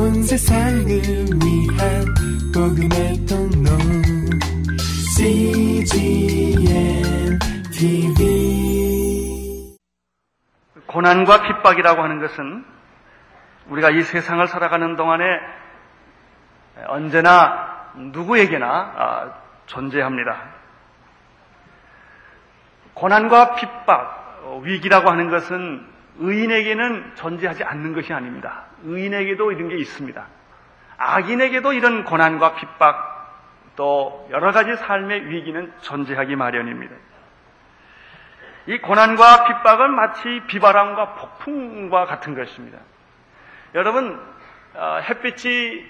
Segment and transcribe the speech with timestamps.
[0.00, 2.06] 온 세상을 위한
[2.54, 3.68] 복음의 통로
[5.14, 7.02] CGM
[7.70, 8.16] TV
[10.86, 12.64] 고난과 핍박이라고 하는 것은
[13.68, 15.22] 우리가 이 세상을 살아가는 동안에
[16.86, 19.34] 언제나 누구에게나 아,
[19.66, 20.44] 존재합니다.
[22.94, 25.89] 고난과 핍박, 어, 위기라고 하는 것은
[26.20, 28.66] 의인에게는 존재하지 않는 것이 아닙니다.
[28.84, 30.26] 의인에게도 이런 게 있습니다.
[30.98, 33.10] 악인에게도 이런 고난과 핍박,
[33.76, 36.94] 또 여러 가지 삶의 위기는 존재하기 마련입니다.
[38.66, 42.78] 이 고난과 핍박은 마치 비바람과 폭풍과 같은 것입니다.
[43.74, 44.20] 여러분,
[44.74, 45.84] 어, 햇빛이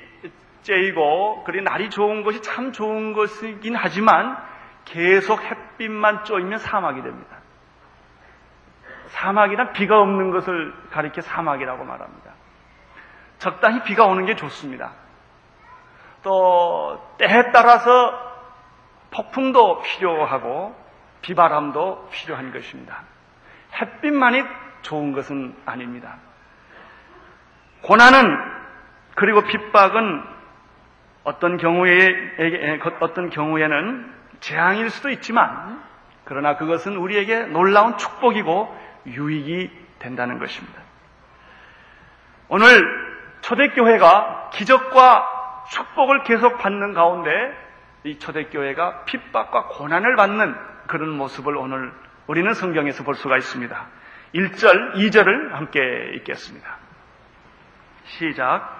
[0.62, 4.37] 쬐이고, 그리 날이 좋은 것이 참 좋은 것이긴 하지만,
[4.85, 7.40] 계속 햇빛만 쬐이면 사막이 됩니다.
[9.10, 12.32] 사막이란 비가 없는 것을 가리켜 사막이라고 말합니다.
[13.38, 14.92] 적당히 비가 오는 게 좋습니다.
[16.23, 18.30] 또 때에 따라서
[19.10, 20.76] 폭풍도 필요하고
[21.23, 23.02] 비바람도 필요한 것입니다.
[23.80, 24.45] 햇빛만이
[24.82, 26.16] 좋은 것은 아닙니다.
[27.82, 28.37] 고난은
[29.15, 30.24] 그리고 핍박은
[31.24, 32.09] 어떤 경우에
[33.01, 35.82] 어떤 경우에는 재앙일 수도 있지만
[36.30, 40.80] 그러나 그것은 우리에게 놀라운 축복이고 유익이 된다는 것입니다.
[42.48, 42.68] 오늘
[43.40, 45.26] 초대교회가 기적과
[45.73, 47.30] 축복을 계속 받는 가운데
[48.04, 50.54] 이 초대교회가 핍박과 고난을 받는
[50.86, 51.92] 그런 모습을 오늘
[52.28, 53.86] 우리는 성경에서 볼 수가 있습니다.
[54.32, 55.80] 1절, 2절을 함께
[56.14, 56.76] 읽겠습니다.
[58.04, 58.79] 시작.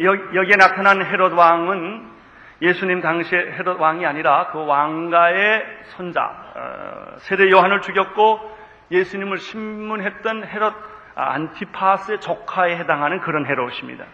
[0.00, 2.14] 여기에 나타난 헤롯 왕은
[2.62, 5.64] 예수님 당시에 헤롯 왕이 아니라 그 왕가의
[5.96, 8.56] 손자 어, 세례 요한을 죽였고
[8.90, 10.74] 예수님을 신문했던 헤롯
[11.16, 14.04] 아, 안티파스의 조카에 해당하는 그런 헤롯입니다.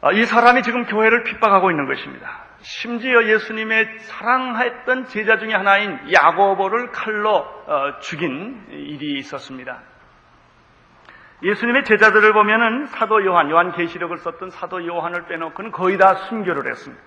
[0.00, 2.44] 아, 이 사람이 지금 교회를 핍박하고 있는 것입니다.
[2.58, 9.82] 심지어 예수님의 사랑했던 제자 중의 하나인 야고보를 칼로 어, 죽인 일이 있었습니다.
[11.44, 17.02] 예수님의 제자들을 보면은 사도 요한, 요한 계시록을 썼던 사도 요한을 빼놓고는 거의 다 순교를 했습니다.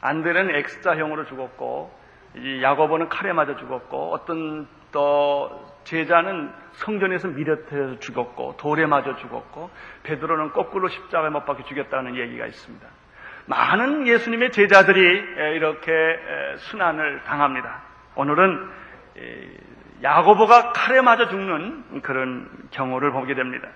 [0.00, 1.94] 안드레는 엑스자형으로 죽었고,
[2.36, 9.68] 이 야고보는 칼에 맞아 죽었고, 어떤 또 제자는 성전에서 미려태서 죽었고, 돌에 맞아 죽었고,
[10.04, 12.86] 베드로는 거꾸로 십자가에 못 박혀 죽였다는 얘기가 있습니다.
[13.44, 15.02] 많은 예수님의 제자들이
[15.56, 15.90] 이렇게
[16.56, 17.82] 순환을 당합니다.
[18.14, 18.70] 오늘은
[20.02, 23.68] 야고보가 칼에 맞아 죽는 그런 경우를 보게 됩니다.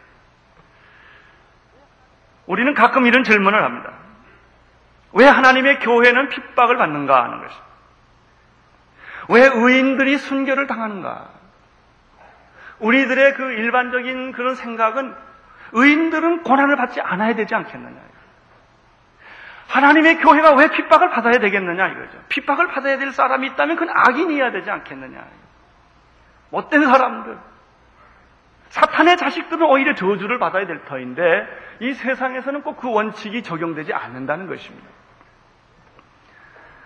[2.46, 3.92] 우리는 가끔 이런 질문을 합니다.
[5.12, 7.66] 왜 하나님의 교회는 핍박을 받는가 하는 것입니다.
[9.28, 11.30] 왜 의인들이 순교를 당하는가?
[12.78, 15.14] 우리들의 그 일반적인 그런 생각은
[15.72, 17.96] 의인들은 고난을 받지 않아야 되지 않겠느냐.
[19.68, 22.18] 하나님의 교회가 왜 핍박을 받아야 되겠느냐 이거죠.
[22.28, 25.24] 핍박을 받아야 될 사람이 있다면 그건 악인이어야 되지 않겠느냐.
[26.50, 27.38] 못된 사람들.
[28.68, 31.22] 사탄의 자식들은 오히려 저주를 받아야 될 터인데
[31.80, 34.86] 이 세상에서는 꼭 그 원칙이 적용되지 않는다는 것입니다.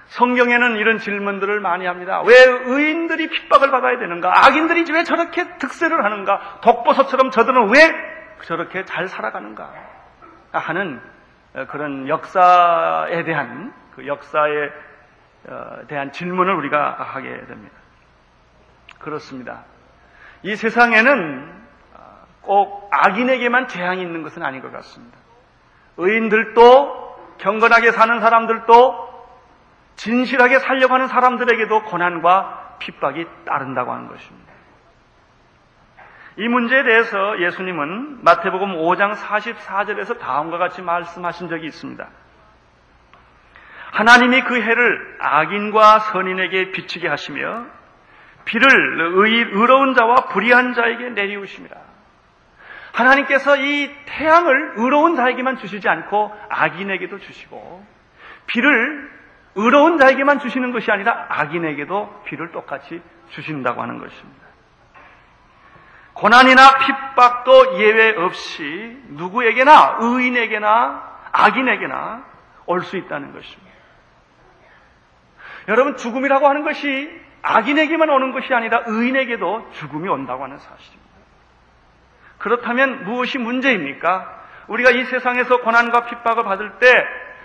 [0.07, 2.21] 성경에는 이런 질문들을 많이 합니다.
[2.23, 4.47] 왜 의인들이 핍박을 받아야 되는가?
[4.47, 6.61] 악인들이 왜 저렇게 득세를 하는가?
[6.63, 7.79] 독보서처럼 저들은 왜
[8.43, 9.73] 저렇게 잘 살아가는가?
[10.53, 11.01] 하는
[11.69, 14.71] 그런 역사에 대한 그 역사에
[15.49, 17.75] 어, 대한 질문을 우리가 하게 됩니다.
[19.01, 19.65] 그렇습니다.
[20.43, 21.61] 이 세상에는
[22.43, 25.19] 꼭 악인에게만 재앙이 있는 것은 아닌 것 같습니다.
[25.97, 29.11] 의인들도 경건하게 사는 사람들도
[29.97, 34.51] 진실하게 살려고 하는 사람들에게도 고난과 핍박이 따른다고 하는 것입니다.
[36.37, 42.09] 이 문제에 대해서 예수님은 마태복음 5장 44절에서 다음과 같이 말씀하신 적이 있습니다.
[43.93, 47.67] 하나님이 그 해를 악인과 선인에게 비추게 하시며
[48.51, 48.69] 비를
[49.15, 51.77] 의, 의로운 자와 불의한 자에게 내리우십니다.
[52.93, 57.87] 하나님께서 이 태양을 의로운 자에게만 주시지 않고 악인에게도 주시고
[58.47, 59.09] 비를
[59.55, 64.41] 의로운 자에게만 주시는 것이 아니라 악인에게도 비를 똑같이 주신다고 하는 것입니다.
[66.15, 72.25] 고난이나 핍박도 예외 없이 누구에게나 의인에게나 악인에게나
[72.67, 73.71] 올 수 있다는 것입니다.
[75.69, 81.11] 여러분 죽음이라고 하는 것이 악인에게만 오는 것이 아니라 의인에게도 죽음이 온다고 하는 사실입니다.
[82.39, 84.41] 그렇다면 무엇이 문제입니까?
[84.69, 86.93] 우리가 이 세상에서 고난과 핍박을 받을 때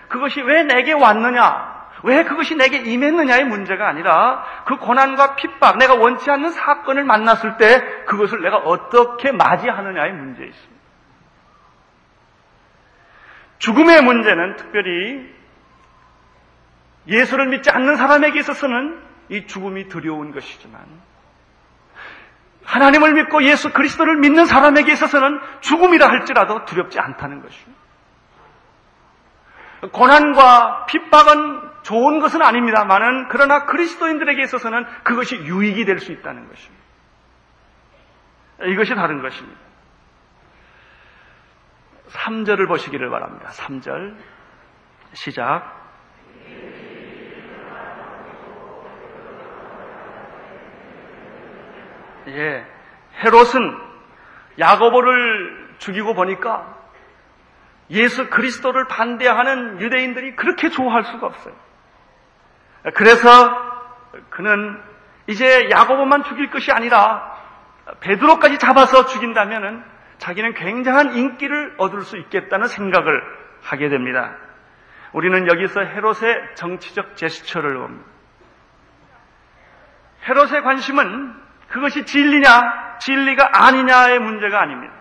[0.10, 1.76] 그것이 왜 내게 왔느냐?
[2.04, 7.80] 왜 그것이 내게 임했느냐의 문제가 아니라 그 고난과 핍박, 내가 원치 않는 사건을 만났을 때
[8.06, 10.76] 그것을 내가 어떻게 맞이하느냐의 문제에 있습니다.
[13.58, 15.34] 죽음의 문제는 특별히
[17.08, 20.86] 예수를 믿지 않는 사람에게 있어서는 이 죽음이 두려운 것이지만
[22.64, 27.86] 하나님을 믿고 예수 그리스도를 믿는 사람에게 있어서는 죽음이라 할지라도 두렵지 않다는 것입니다.
[29.92, 36.84] 고난과 핍박은 좋은 것은 아닙니다만은 그러나 그리스도인들에게 있어서는 그것이 유익이 될 수 있다는 것입니다.
[38.68, 39.60] 이것이 다른 것입니다.
[42.10, 43.50] 3절을 보시기를 바랍니다.
[43.50, 44.16] 3절
[45.14, 45.85] 시작
[52.28, 52.66] 예,
[53.24, 53.78] 헤롯은
[54.60, 56.76] 야고보를 죽이고 보니까
[57.90, 61.54] 예수 그리스도를 반대하는 유대인들이 그렇게 좋아할 수가 없어요.
[62.96, 63.26] 그래서
[64.30, 64.82] 그는
[65.28, 67.36] 이제 야고보만 죽일 것이 아니라
[68.00, 69.84] 베드로까지 잡아서 죽인다면은
[70.18, 73.22] 자기는 굉장한 인기를 얻을 수 있겠다는 생각을
[73.62, 74.36] 하게 됩니다.
[75.14, 78.06] 우리는 여기서 헤롯의 정치적 제스처를 봅니다.
[80.28, 81.45] 헤롯의 관심은
[81.76, 84.94] 그것이 진리냐, 진리가 아니냐의 문제가 아닙니다.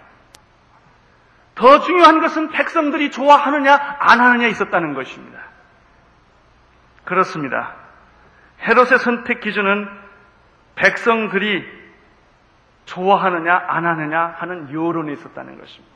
[1.55, 5.38] 더 중요한 것은 백성들이 좋아하느냐, 안 하느냐 있었다는 것입니다.
[7.05, 7.76] 그렇습니다.
[8.67, 9.88] 헤롯의 선택 기준은
[10.75, 11.65] 백성들이
[12.87, 15.94] 좋아하느냐, 안 하느냐 하는 여론이 있었다는 것입니다.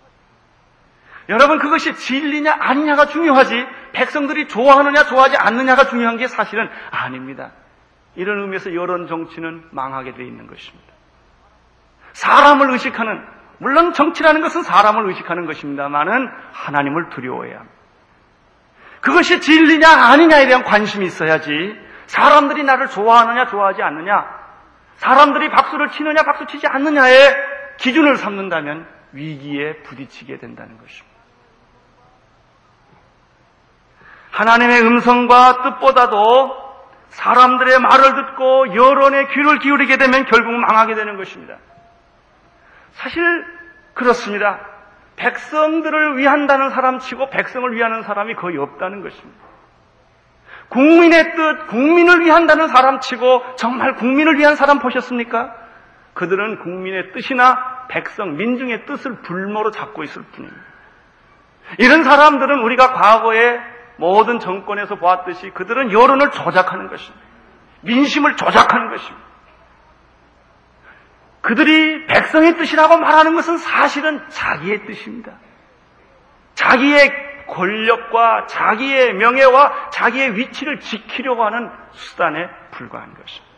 [1.28, 7.50] 여러분, 그것이 진리냐, 아니냐가 중요하지, 백성들이 좋아하느냐, 좋아하지 않느냐가 중요한 게 사실은 아닙니다.
[8.18, 10.92] 이런 의미에서 여론 정치는 망하게 되어 있는 것입니다.
[12.12, 13.24] 사람을 의식하는
[13.58, 17.74] 물론 정치라는 것은 사람을 의식하는 것입니다만은 하나님을 두려워해야 합니다.
[19.00, 24.26] 그것이 진리냐 아니냐에 대한 관심이 있어야지 사람들이 나를 좋아하느냐 좋아하지 않느냐
[24.96, 27.36] 사람들이 박수를 치느냐 박수 치지 않느냐의
[27.78, 31.16] 기준을 삼는다면 위기에 부딪히게 된다는 것입니다.
[34.32, 36.67] 하나님의 음성과 뜻보다도
[37.10, 41.56] 사람들의 말을 듣고 여론의 귀를 기울이게 되면 결국 망하게 되는 것입니다.
[42.92, 43.44] 사실
[43.94, 44.60] 그렇습니다.
[45.16, 49.48] 백성들을 위한다는 사람 치고 백성을 위하는 사람이 거의 없다는 것입니다.
[50.68, 55.54] 국민의 뜻, 국민을 위한다는 사람 치고 정말 국민을 위한 사람 보셨습니까?
[56.14, 60.60] 그들은 국민의 뜻이나 백성, 민중의 뜻을 불모로 잡고 있을 뿐입니다.
[61.78, 63.60] 이런 사람들은 우리가 과거에
[63.98, 67.26] 모든 정권에서 보았듯이 그들은 여론을 조작하는 것입니다.
[67.82, 69.28] 민심을 조작하는 것입니다.
[71.42, 75.32] 그들이 백성의 뜻이라고 말하는 것은 사실은 자기의 뜻입니다.
[76.54, 83.48] 자기의 권력과 자기의 명예와 자기의 위치를 지키려고 하는 수단에 불과한 것입니다.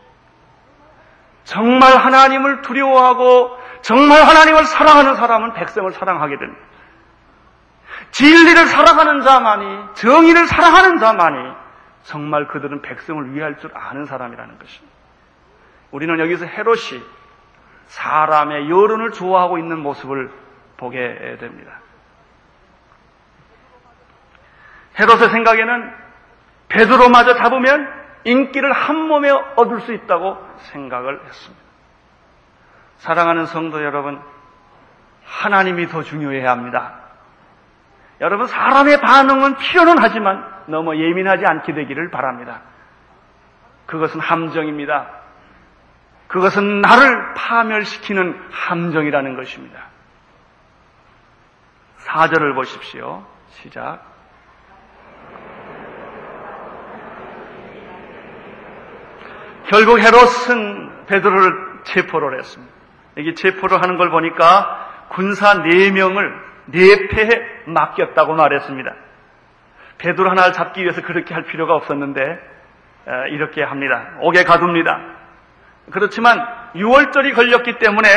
[1.45, 6.70] 정말 하나님을 두려워하고 정말 하나님을 사랑하는 사람은 백성을 사랑하게 됩니다.
[8.11, 11.53] 진리를 사랑하는 자만이, 정의를 사랑하는 자만이
[12.03, 14.97] 정말 그들은 백성을 위할 줄 아는 사람이라는 것입니다.
[15.91, 17.03] 우리는 여기서 헤롯이
[17.87, 20.31] 사람의 여론을 좋아하고 있는 모습을
[20.77, 21.81] 보게 됩니다.
[24.99, 25.93] 헤롯의 생각에는
[26.69, 31.65] 베드로마저 잡으면 인기를 한 몸에 얻을 수 있다고 생각을 했습니다.
[32.99, 34.21] 사랑하는 성도 여러분,
[35.25, 37.00] 하나님이 더 중요해야 합니다.
[38.21, 42.61] 여러분, 사람의 반응은 필요는 하지만 너무 예민하지 않게 되기를 바랍니다.
[43.87, 45.09] 그것은 함정입니다.
[46.29, 49.87] 그것은 나를 파멸시키는 함정이라는 것입니다.
[51.97, 53.25] 사절을 보십시오.
[53.49, 54.01] 시작.
[59.67, 62.75] 결국 헤롯은 베드로를 체포를 했습니다.
[63.17, 68.95] 여기 체포를 하는 걸 보니까 군사 4명을 네패에 맡겼다고 말했습니다.
[69.99, 72.39] 베드로 하나를 잡기 위해서 그렇게 할 필요가 없었는데
[73.31, 74.13] 이렇게 합니다.
[74.21, 75.01] 옥에 가둡니다.
[75.91, 76.39] 그렇지만
[76.75, 78.09] 6월절이 걸렸기 때문에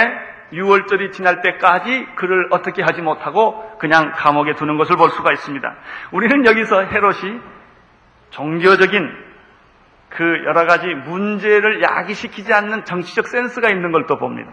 [0.53, 5.75] 6월절이 지날 때까지 그를 어떻게 하지 못하고 그냥 감옥에 두는 것을 볼 수가 있습니다.
[6.11, 7.39] 우리는 여기서 헤롯이
[8.29, 9.33] 종교적인
[10.09, 14.51] 그 여러 가지 문제를 야기시키지 않는 정치적 센스가 있는 걸 또 봅니다.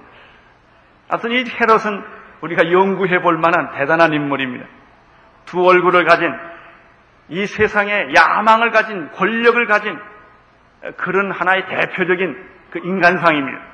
[1.08, 2.02] 하여튼 이 헤롯은
[2.40, 4.64] 우리가 연구해 볼 만한 대단한 인물입니다.
[5.46, 6.32] 두 얼굴을 가진
[7.28, 9.98] 이 세상에 야망을 가진 권력을 가진
[10.96, 12.36] 그런 하나의 대표적인
[12.70, 13.70] 그 인간상입니다.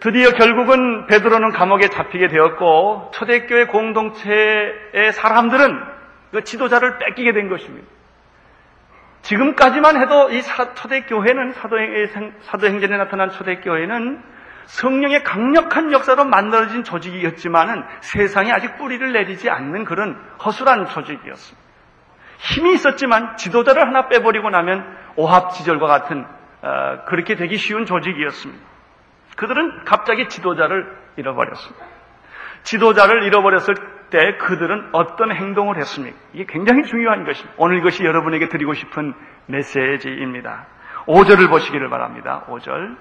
[0.00, 5.82] 드디어 결국은 베드로는 감옥에 잡히게 되었고 초대교회 공동체의 사람들은
[6.32, 7.88] 그 지도자를 뺏기게 된 것입니다.
[9.22, 14.22] 지금까지만 해도 이 초대교회는 사도행, 사도행전에 나타난 초대교회는
[14.66, 21.64] 성령의 강력한 역사로 만들어진 조직이었지만은 세상에 아직 뿌리를 내리지 않는 그런 허술한 조직이었습니다.
[22.38, 24.84] 힘이 있었지만 지도자를 하나 빼버리고 나면
[25.16, 26.26] 오합지절과 같은
[26.62, 28.64] 어, 그렇게 되기 쉬운 조직이었습니다.
[29.36, 31.84] 그들은 갑자기 지도자를 잃어버렸습니다.
[32.62, 33.74] 지도자를 잃어버렸을
[34.10, 36.16] 때 그들은 어떤 행동을 했습니까?
[36.32, 37.54] 이게 굉장히 중요한 것입니다.
[37.58, 39.14] 오늘 이것이 여러분에게 드리고 싶은
[39.46, 40.66] 메시지입니다.
[41.06, 42.44] 5절을 보시기를 바랍니다.
[42.48, 42.96] 5절.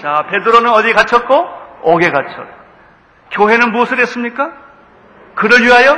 [0.00, 1.48] 자, 베드로는 어디 갇혔고?
[1.82, 2.58] 옥에 갇혔고.
[3.32, 4.52] 교회는 무엇을 했습니까?
[5.34, 5.96] 그를 위하여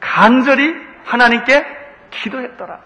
[0.00, 0.74] 간절히
[1.04, 1.64] 하나님께
[2.10, 2.78] 기도했더라.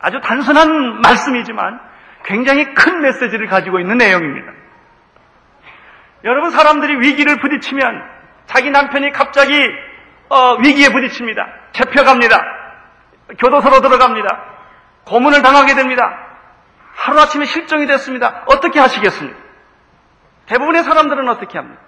[0.00, 1.80] 아주 단순한 말씀이지만
[2.24, 4.52] 굉장히 큰 메시지를 가지고 있는 내용입니다.
[6.24, 8.02] 여러분 사람들이 위기를 부딪히면
[8.46, 9.54] 자기 남편이 갑자기
[10.28, 11.46] 어, 위기에 부딪힙니다.
[11.72, 12.38] 잡혀갑니다.
[13.38, 14.28] 교도소로 들어갑니다.
[15.06, 16.25] 고문을 당하게 됩니다.
[16.96, 18.44] 하루아침에 실종이 됐습니다.
[18.46, 19.38] 어떻게 하시겠습니까?
[20.46, 21.80] 대부분의 사람들은 어떻게 합니까?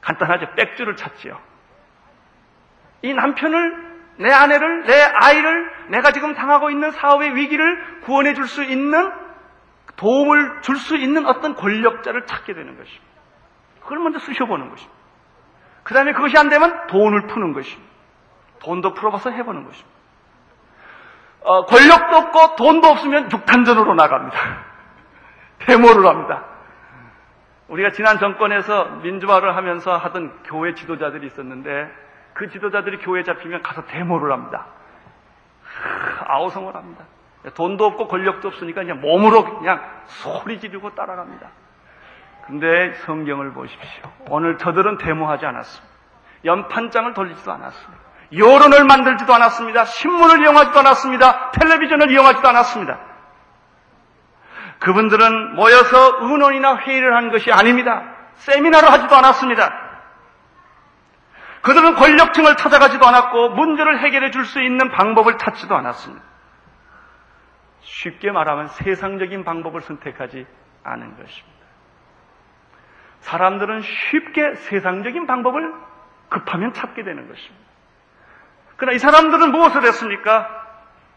[0.00, 0.54] 간단하죠.
[0.56, 1.38] 백주를 찾지요.
[3.02, 8.62] 이 남편을, 내 아내를, 내 아이를 내가 지금 당하고 있는 사업의 위기를 구원해 줄 수
[8.64, 9.10] 있는
[9.96, 13.06] 도움을 줄 수 있는 어떤 권력자를 찾게 되는 것입니다.
[13.82, 14.98] 그걸 먼저 쑤셔보는 것입니다.
[15.82, 17.90] 그 다음에 그것이 안 되면 돈을 푸는 것입니다.
[18.60, 19.99] 돈도 풀어봐서 해보는 것입니다.
[21.42, 24.38] 어, 권력도 없고 돈도 없으면 육탄전으로 나갑니다.
[25.66, 26.44] 데모를 합니다.
[27.68, 31.90] 우리가 지난 정권에서 민주화를 하면서 하던 교회 지도자들이 있었는데
[32.34, 34.66] 그 지도자들이 교회에 잡히면 가서 데모를 합니다.
[36.26, 37.04] 아우성을 합니다.
[37.54, 41.48] 돈도 없고 권력도 없으니까 그냥 몸으로 그냥 소리 지르고 따라갑니다.
[42.46, 44.10] 근데 성경을 보십시오.
[44.28, 45.94] 오늘 저들은 데모하지 않았습니다.
[46.44, 48.09] 연판장을 돌리지도 않았습니다.
[48.32, 49.84] 여론을 만들지도 않았습니다.
[49.84, 51.50] 신문을 이용하지도 않았습니다.
[51.52, 52.98] 텔레비전을 이용하지도 않았습니다.
[54.78, 58.02] 그분들은 모여서 의논이나 회의를 한 것이 아닙니다.
[58.34, 59.90] 세미나를 하지도 않았습니다.
[61.62, 66.24] 그들은 권력층을 찾아가지도 않았고 문제를 해결해 줄 수 있는 방법을 찾지도 않았습니다.
[67.82, 70.46] 쉽게 말하면 세상적인 방법을 선택하지
[70.84, 71.60] 않은 것입니다.
[73.20, 75.74] 사람들은 쉽게 세상적인 방법을
[76.30, 77.59] 급하면 찾게 되는 것입니다.
[78.80, 80.48] 그러나 이 사람들은 무엇을 했습니까?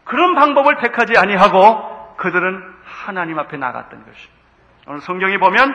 [0.04, 4.44] 그런 방법을 택하지 아니하고 그들은 하나님 앞에 나갔던 것입니다.
[4.86, 5.74] 오늘 성경에 보면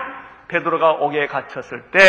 [0.50, 2.00] 베드로가 옥에 갇혔을 때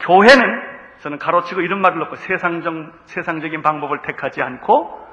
[0.00, 2.74] 교회는 저는 가로치고 이런 말을 넣고 세상적,
[3.06, 5.08] 세상적인 방법을 택하지 않고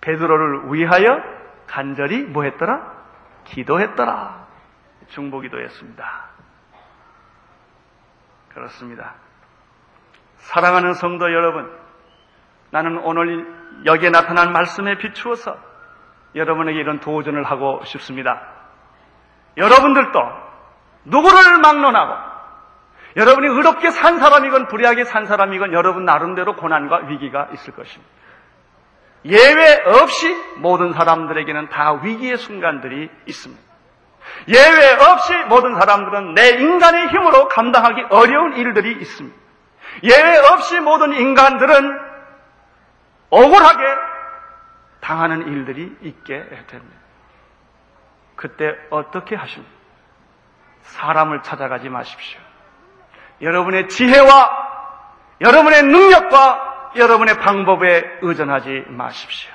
[0.00, 1.22] 베드로를 위하여
[1.68, 2.92] 간절히 뭐 했더라?
[3.44, 4.46] 기도했더라.
[5.10, 6.24] 중보기도했습니다.
[8.52, 9.23] 그렇습니다.
[10.44, 11.70] 사랑하는 성도 여러분,
[12.70, 13.46] 나는 오늘
[13.86, 15.56] 여기에 나타난 말씀에 비추어서
[16.34, 18.42] 여러분에게 이런 도전을 하고 싶습니다.
[19.56, 20.20] 여러분들도
[21.04, 22.34] 누구를 막론하고
[23.16, 28.12] 여러분이 의롭게 산 사람이건 불의하게 산 사람이건 여러분 나름대로 고난과 위기가 있을 것입니다.
[29.24, 33.62] 예외 없이 모든 사람들에게는 다 위기의 순간들이 있습니다.
[34.48, 39.43] 예외 없이 모든 사람들은 내 인간의 힘으로 감당하기 어려운 일들이 있습니다.
[40.02, 42.00] 예외 없이 모든 인간들은
[43.30, 43.82] 억울하게
[45.00, 46.96] 당하는 일들이 있게 됩니다.
[48.36, 49.72] 그때 어떻게 하십니까?
[50.82, 52.40] 사람을 찾아가지 마십시오.
[53.40, 54.64] 여러분의 지혜와
[55.40, 59.52] 여러분의 능력과 여러분의 방법에 의존하지 마십시오.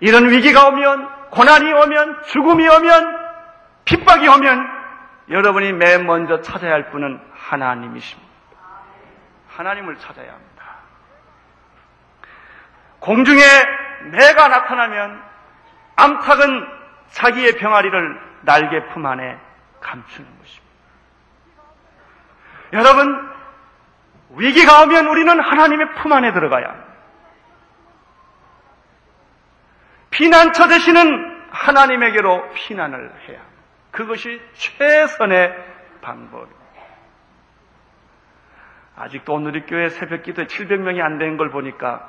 [0.00, 3.26] 이런 위기가 오면, 고난이 오면, 죽음이 오면,
[3.86, 4.68] 핍박이 오면,
[5.30, 8.25] 여러분이 맨 먼저 찾아야 할 분은 하나님이십니다.
[9.56, 10.64] 하나님을 찾아야 합니다.
[13.00, 13.42] 공중에
[14.10, 15.22] 매가 나타나면
[15.96, 16.68] 암탉은
[17.10, 19.38] 자기의 병아리를 날개 품 안에
[19.80, 20.66] 감추는 것입니다.
[22.72, 23.30] 여러분,
[24.30, 26.86] 위기가 오면 우리는 하나님의 품 안에 들어가야 합니다.
[30.10, 32.98] 피난처 되시는 하나님에게로 피난을
[33.28, 33.62] 해야 합니다.
[33.90, 35.54] 그것이 최선의
[36.02, 36.65] 방법입니다.
[38.96, 42.08] 아직도 오늘 이 교회 새벽 기도에 700명이 안 된 걸 보니까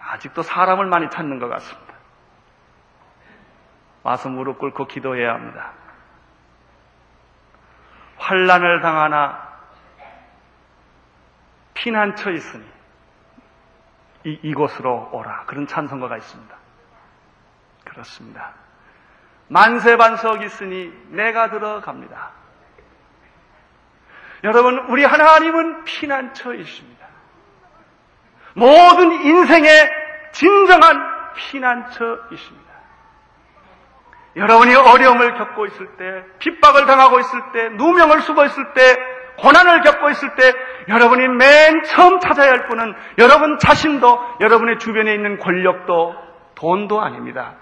[0.00, 1.92] 아직도 사람을 많이 찾는 것 같습니다.
[4.02, 5.72] 와서 무릎 꿇고 기도해야 합니다.
[8.18, 9.48] 환란을 당하나
[11.74, 12.64] 피난처 있으니
[14.24, 15.44] 이, 이곳으로 오라.
[15.46, 16.56] 그런 찬송가가 있습니다.
[17.84, 18.52] 그렇습니다.
[19.48, 22.30] 만세 반석 있으니 내가 들어갑니다.
[24.44, 27.06] 여러분, 우리 하나님은 피난처이십니다.
[28.54, 29.70] 모든 인생의
[30.32, 32.72] 진정한 피난처이십니다.
[34.36, 38.96] 여러분이 어려움을 겪고 있을 때, 핍박을 당하고 있을 때, 누명을 쓰고 있을 때,
[39.38, 40.52] 고난을 겪고 있을 때,
[40.88, 46.14] 여러분이 맨 처음 찾아야 할 분은 여러분 자신도, 여러분의 주변에 있는 권력도,
[46.54, 47.56] 돈도 아닙니다.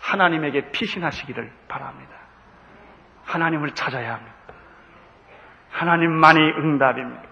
[0.00, 2.12] 하나님에게 피신하시기를 바랍니다.
[3.24, 4.33] 하나님을 찾아야 합니다.
[5.74, 7.22] 하나님만이 응답입니다.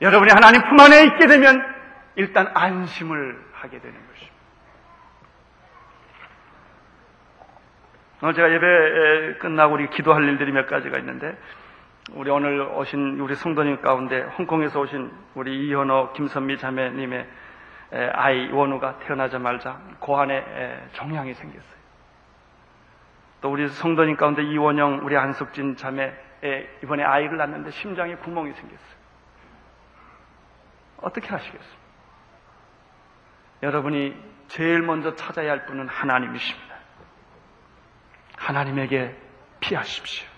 [0.00, 1.62] 여러분이 하나님 품 안에 있게 되면
[2.14, 4.36] 일단 안심을 하게 되는 것입니다.
[8.22, 11.36] 오늘 제가 예배 끝나고 우리 기도할 일들이 몇 가지가 있는데
[12.12, 17.26] 우리 오늘 오신 우리 성도님 가운데 홍콩에서 오신 우리 이현호 김선미 자매님의
[18.14, 21.76] 아이 원우가 태어나자마자 고안에 종양이 생겼어요.
[23.40, 26.14] 또 우리 성도님 가운데 이원영 우리 안석진 자매
[26.82, 28.96] 이번에 아이를 낳는데 심장에 구멍이 생겼어요.
[30.98, 31.76] 어떻게 하시겠습니까?
[33.62, 34.14] 여러분이
[34.48, 36.76] 제일 먼저 찾아야 할 분은 하나님이십니다.
[38.36, 39.16] 하나님에게
[39.60, 40.28] 피하십시오.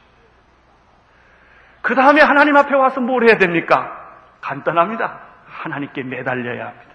[1.83, 3.95] 그 다음에 하나님 앞에 와서 뭘 해야 됩니까?
[4.41, 5.21] 간단합니다.
[5.47, 6.95] 하나님께 매달려야 합니다.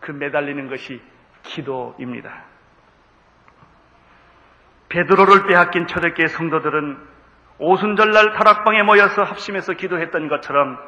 [0.00, 1.02] 그 매달리는 것이
[1.42, 2.44] 기도입니다.
[4.88, 7.08] 베드로를 빼앗긴 초대교회 성도들은
[7.60, 10.78] 오순절날 다락방에 모여서 합심해서 기도했던 것처럼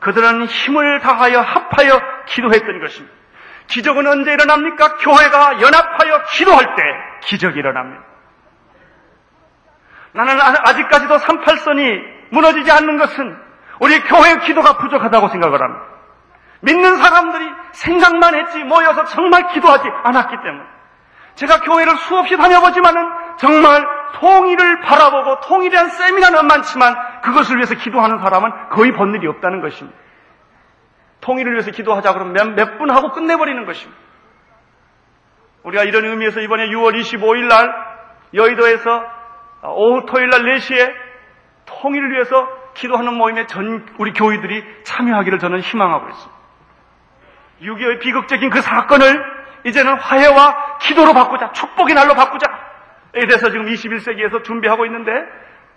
[0.00, 3.14] 그들은 힘을 다하여 합하여 기도했던 것입니다.
[3.68, 4.96] 기적은 언제 일어납니까?
[4.96, 6.82] 교회가 연합하여 기도할 때
[7.24, 8.02] 기적이 일어납니다.
[10.12, 13.36] 나는 아직까지도 38선이 무너지지 않는 것은
[13.80, 15.84] 우리 교회의 기도가 부족하다고 생각을 합니다.
[16.60, 20.64] 믿는 사람들이 생각만 했지 모여서 정말 기도하지 않았기 때문에
[21.34, 23.86] 제가 교회를 수없이 다녀보지만은 정말
[24.20, 29.98] 통일을 바라보고 통일에 한 세미나는 많지만 그것을 위해서 기도하는 사람은 거의 본 일이 없다는 것입니다.
[31.20, 34.00] 통일을 위해서 기도하자 그러면 몇 분 하고 끝내버리는 것입니다.
[35.64, 37.72] 우리가 이런 의미에서 이번에 6월 25일 날
[38.34, 39.02] 여의도에서
[39.64, 40.92] 오후 토요일 날 4시에
[41.64, 46.34] 통일을 위해서 기도하는 모임에 전 우리 교회들이 참여하기를 저는 희망하고 있습니다.
[47.62, 49.24] 6.25의 비극적인 그 사건을
[49.64, 52.63] 이제는 화해와 기도로 바꾸자, 축복의 날로 바꾸자.
[53.14, 55.12] 에 대해서 지금 21세기에서 준비하고 있는데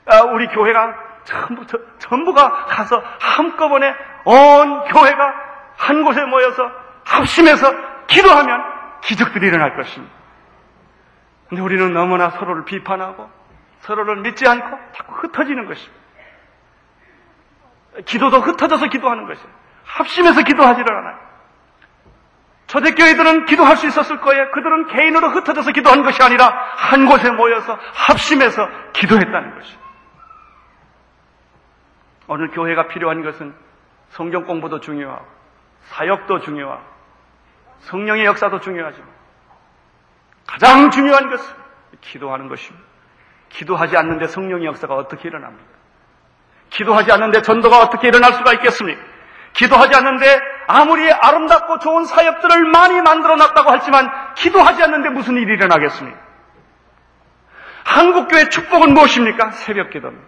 [0.07, 1.65] 아, 우리 교회가 전부
[1.99, 3.93] 전부가 가서 한꺼번에
[4.25, 5.33] 온 교회가
[5.77, 6.71] 한 곳에 모여서
[7.05, 8.63] 합심해서 기도하면
[9.01, 10.13] 기적들이 일어날 것입니다.
[11.49, 13.29] 근데 우리는 너무나 서로를 비판하고
[13.79, 15.97] 서로를 믿지 않고 자꾸 흩어지는 것입니다.
[18.05, 19.49] 기도도 흩어져서 기도하는 것이에요.
[19.85, 21.26] 합심해서 기도하지를 않아요.
[22.67, 24.51] 초대교회들은 기도할 수 있었을 거예요.
[24.51, 29.79] 그들은 개인으로 흩어져서 기도한 것이 아니라 한 곳에 모여서 합심해서 기도했다는 것이에요.
[32.27, 33.55] 오늘 교회가 필요한 것은
[34.09, 35.25] 성경 공부도 중요하고
[35.83, 36.83] 사역도 중요하고
[37.79, 39.07] 성령의 역사도 중요하지만
[40.45, 41.55] 가장 중요한 것은
[42.01, 42.85] 기도하는 것입니다.
[43.49, 45.77] 기도하지 않는데 성령의 역사가 어떻게 일어납니까?
[46.69, 49.01] 기도하지 않는데 전도가 어떻게 일어날 수가 있겠습니까?
[49.53, 56.19] 기도하지 않는데 아무리 아름답고 좋은 사역들을 많이 만들어 놨다고 하지만 기도하지 않는데 무슨 일이 일어나겠습니까?
[57.85, 59.51] 한국교회 축복은 무엇입니까?
[59.51, 60.27] 새벽 기도입니다.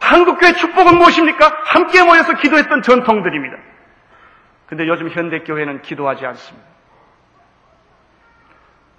[0.00, 1.58] 한국교회 축복은 무엇입니까?
[1.66, 3.56] 함께 모여서 기도했던 전통들입니다.
[4.66, 6.66] 근데 요즘 현대교회는 기도하지 않습니다.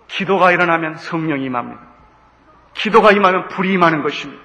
[0.08, 1.82] 기도가 일어나면 성령이 임합니다.
[2.74, 4.44] 기도가 임하면 불이 임하는 것입니다.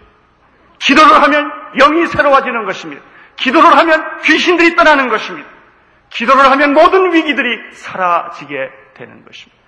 [0.79, 3.03] 기도를 하면 영이 새로워지는 것입니다.
[3.37, 5.54] 기도를 하면 귀신들이 떠나는 것입니다.
[6.14, 9.62] 기도를 하면 모든 위기들이 사라지게 되는 것입니다.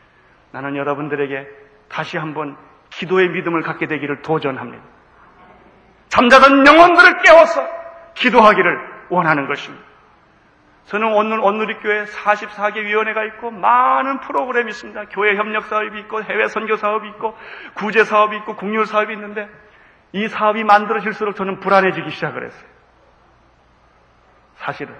[0.52, 1.46] 나는 여러분들에게
[1.88, 2.56] 다시 한번
[2.90, 4.82] 기도의 믿음을 갖게 되기를 도전합니다.
[6.08, 7.68] 잠자던 영혼들을 깨워서
[8.14, 8.78] 기도하기를
[9.10, 9.84] 원하는 것입니다.
[10.86, 15.06] 저는 오늘 온누리교회 44개 위원회가 있고 많은 프로그램이 있습니다.
[15.06, 17.36] 교회 협력 사업이 있고 해외 선교 사업이 있고
[17.74, 19.48] 구제 사업이 있고 국률 사업이 있는데
[20.12, 22.68] 이 사업이 만들어질수록 저는 불안해지기 시작을 했어요.
[24.54, 24.94] 사실은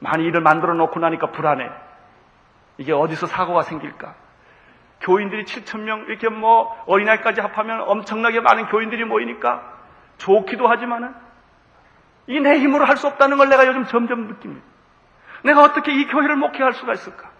[0.00, 1.70] 많이 일을 만들어 놓고 나니까 불안해.
[2.78, 4.14] 이게 어디서 사고가 생길까?
[5.00, 9.62] 교인들이 7천 명 이렇게 뭐 어린아이까지 합하면 엄청나게 많은 교인들이 모이니까
[10.16, 11.14] 좋기도 하지만은
[12.26, 14.64] 이게 내 힘으로 할 수 없다는 걸 내가 요즘 점점 느낍니다.
[15.42, 17.30] 내가 어떻게 이 교회를 목회할 수가 있을까?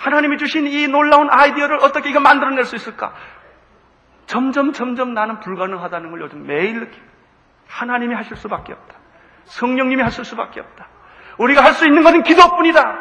[0.00, 3.14] 하나님이 주신 이 놀라운 아이디어를 어떻게 이거 만들어낼 수 있을까?
[4.26, 7.12] 점점 점점 나는 불가능하다는 걸 요즘 매일 느낍니다.
[7.68, 8.96] 하나님이 하실 수밖에 없다.
[9.44, 10.86] 성령님이 하실 수밖에 없다.
[11.38, 12.98] 우리가 할 수 있는 것은 기도뿐이다.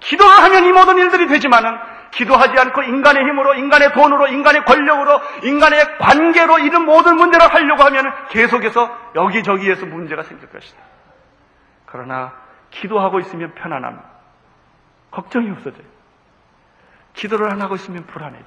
[0.00, 1.78] 기도를 하면 이 모든 일들이 되지만은
[2.12, 8.12] 기도하지 않고 인간의 힘으로, 인간의 돈으로, 인간의 권력으로, 인간의 관계로 이런 모든 문제를 하려고 하면
[8.28, 10.78] 계속해서 여기저기에서 문제가 생길 것이다.
[11.86, 12.32] 그러나
[12.70, 14.04] 기도하고 있으면 편안합니다.
[15.10, 15.86] 걱정이 없어져요.
[17.14, 18.44] 기도를 안 하고 있으면 불안해져.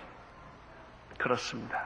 [1.17, 1.85] 그렇습니다.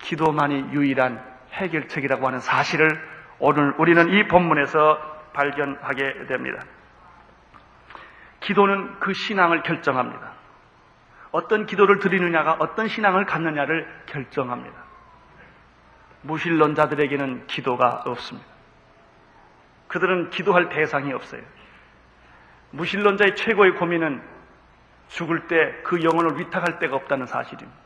[0.00, 3.00] 기도만이 유일한 해결책이라고 하는 사실을
[3.38, 6.62] 오늘 우리는 이 본문에서 발견하게 됩니다.
[8.40, 10.32] 기도는 그 신앙을 결정합니다.
[11.32, 14.76] 어떤 기도를 드리느냐가 어떤 신앙을 갖느냐를 결정합니다.
[16.22, 18.48] 무신론자들에게는 기도가 없습니다.
[19.88, 21.42] 그들은 기도할 대상이 없어요.
[22.72, 24.22] 무신론자의 최고의 고민은
[25.08, 27.78] 죽을 때 그 영혼을 위탁할 데가 없다는 사실입니다.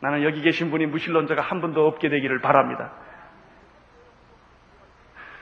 [0.00, 2.92] 나는 여기 계신 분이 무신론자가 한 분도 없게 되기를 바랍니다.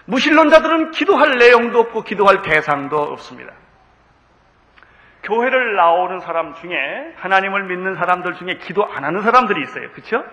[0.07, 3.53] 무신론자들은 기도할 내용도 없고 기도할 대상도 없습니다.
[5.23, 9.91] 교회를 나오는 사람 중에 하나님을 믿는 사람들 중에 기도 안 하는 사람들이 있어요.
[9.93, 10.25] 그렇죠?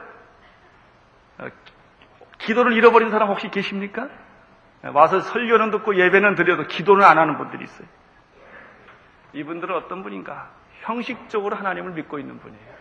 [2.39, 4.09] 기도를 잃어버린 사람 혹시 계십니까?
[4.93, 7.87] 와서 설교는 듣고 예배는 드려도 기도는 안 하는 분들이 있어요.
[9.33, 10.49] 이분들은 어떤 분인가?
[10.81, 12.79] 형식적으로 하나님을 믿고 있는 분이에요.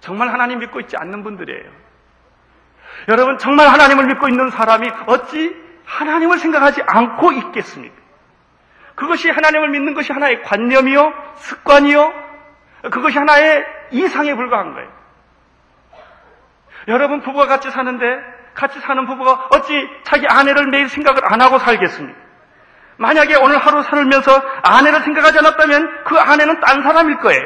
[0.00, 1.85] 정말 하나님 믿고 있지 않는 분들이에요.
[3.08, 5.54] 여러분, 정말 하나님을 믿고 있는 사람이 어찌
[5.84, 7.94] 하나님을 생각하지 않고 있겠습니까?
[8.94, 12.12] 그것이 하나님을 믿는 것이 하나의 관념이요, 습관이요,
[12.90, 14.88] 그것이 하나의 이상에 불과한 거예요.
[16.88, 18.06] 여러분, 부부가 같이 사는데,
[18.54, 22.18] 같이 사는 부부가 어찌 자기 아내를 매일 생각을 안 하고 살겠습니까?
[22.96, 27.42] 만약에 오늘 하루 살면서 아내를 생각하지 않았다면 그 아내는 딴 사람일 거예요.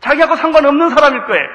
[0.00, 1.48] 자기하고 상관없는 사람일 거예요.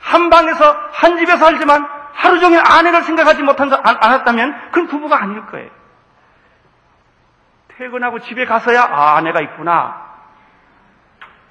[0.00, 5.70] 한 방에서, 한 집에서 살지만 하루 종일 아내를 생각하지 못한, 않았다면 그건 부부가 아닐 거예요.
[7.68, 10.06] 퇴근하고 집에 가서야 아, 아내가 있구나.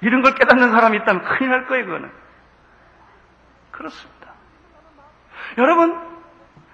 [0.00, 2.10] 이런 걸 깨닫는 사람이 있다면 큰일 날 거예요, 그거는.
[3.70, 4.26] 그렇습니다.
[5.58, 5.98] 여러분,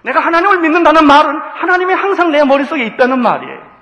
[0.01, 3.73] 내가 하나님을 믿는다는 말은 하나님이 항상 내 머릿속에 있다는 말이에요.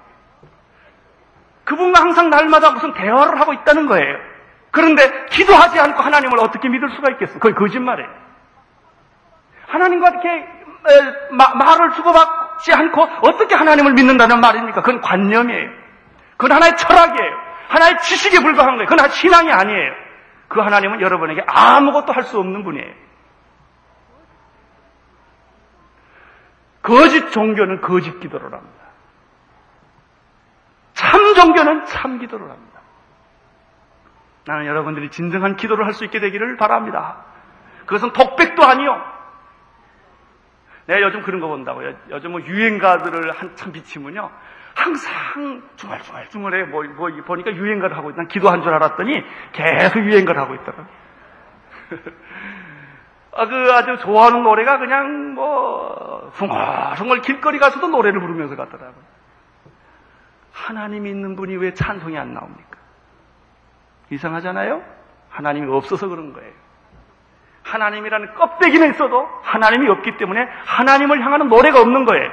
[1.63, 4.17] 그분과 항상 날마다 무슨 대화를 하고 있다는 거예요.
[4.71, 7.39] 그런데 기도하지 않고 하나님을 어떻게 믿을 수가 있겠어?
[7.39, 8.20] 그게 거짓말이에요.
[9.71, 10.47] 하나님과 이렇게
[11.31, 14.81] 말을 주고받고 받지 않고 어떻게 하나님을 믿는다는 말입니까?
[14.81, 15.69] 그건 관념이에요.
[16.37, 17.31] 그건 하나의 철학이에요.
[17.69, 18.87] 하나의 지식에 불과한 거예요.
[18.87, 19.93] 그건 신앙이 아니에요.
[20.47, 22.93] 그 하나님은 여러분에게 아무것도 할 수 없는 분이에요.
[26.83, 28.81] 거짓 종교는 거짓 기도를 합니다.
[30.93, 32.79] 참 종교는 참 기도를 합니다.
[34.45, 37.23] 나는 여러분들이 진정한 기도를 할 수 있게 되기를 바랍니다.
[37.85, 39.20] 그것은 독백도 아니요.
[40.91, 41.93] 내가 요즘 그런 거 본다고요.
[42.09, 44.29] 요즘 뭐 유행가들을 한참 비치면요.
[44.75, 46.63] 항상 중얼중얼중얼해.
[46.65, 48.23] 뭐, 뭐, 보니까 유행가를 하고 있다.
[48.25, 49.23] 기도한 줄 알았더니
[49.53, 50.87] 계속 유행가를 하고 있더라고요.
[53.33, 59.03] 아, 그 아주 좋아하는 노래가 그냥 뭐, 숭얼숭얼 길거리 가서도 노래를 부르면서 갔더라고요.
[60.51, 62.77] 하나님이 있는 분이 왜 찬송이 안 나옵니까?
[64.11, 64.83] 이상하잖아요?
[65.29, 66.51] 하나님이 없어서 그런 거예요.
[67.63, 72.31] 하나님이라는 껍데기는 있어도 하나님이 없기 때문에 하나님을 향하는 노래가 없는 거예요.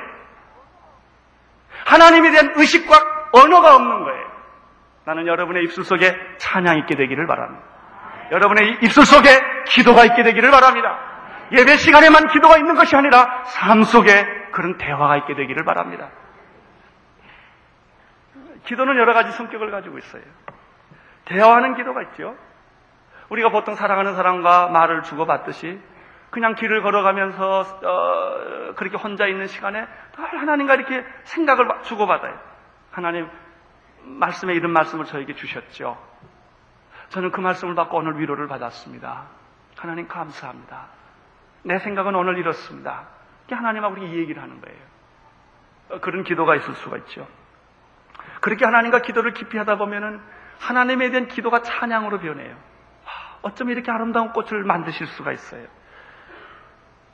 [1.85, 2.97] 하나님에 대한 의식과
[3.33, 4.29] 언어가 없는 거예요.
[5.05, 7.65] 나는 여러분의 입술 속에 찬양 있게 되기를 바랍니다.
[8.31, 9.29] 여러분의 입술 속에
[9.67, 10.99] 기도가 있게 되기를 바랍니다.
[11.53, 16.11] 예배 시간에만 기도가 있는 것이 아니라 삶 속에 그런 대화가 있게 되기를 바랍니다.
[18.65, 20.23] 기도는 여러 가지 성격을 가지고 있어요.
[21.25, 22.37] 대화하는 기도가 있죠.
[23.29, 25.81] 우리가 보통 사랑하는 사람과 말을 주고받듯이
[26.31, 32.39] 그냥 길을 걸어가면서 어, 그렇게 혼자 있는 시간에 늘 하나님과 이렇게 생각을 주고받아요.
[32.91, 33.29] 하나님
[34.03, 35.99] 말씀에 이런 말씀을 저에게 주셨죠.
[37.11, 39.25] 저는 그 말씀을 받고 오늘 위로를 받았습니다.
[39.77, 40.87] 하나님 감사합니다.
[41.63, 43.07] 내 생각은 오늘 이렇습니다.
[43.51, 44.79] 하나님하고 우리 얘기를 하는 거예요.
[45.91, 47.27] 어, 그런 기도가 있을 수가 있죠.
[48.41, 50.21] 그렇게 하나님과 기도를 깊이 하다 보면은
[50.61, 52.55] 하나님에 대한 기도가 찬양으로 변해요.
[53.43, 55.67] 어쩜 이렇게 아름다운 꽃을 만드실 수가 있어요?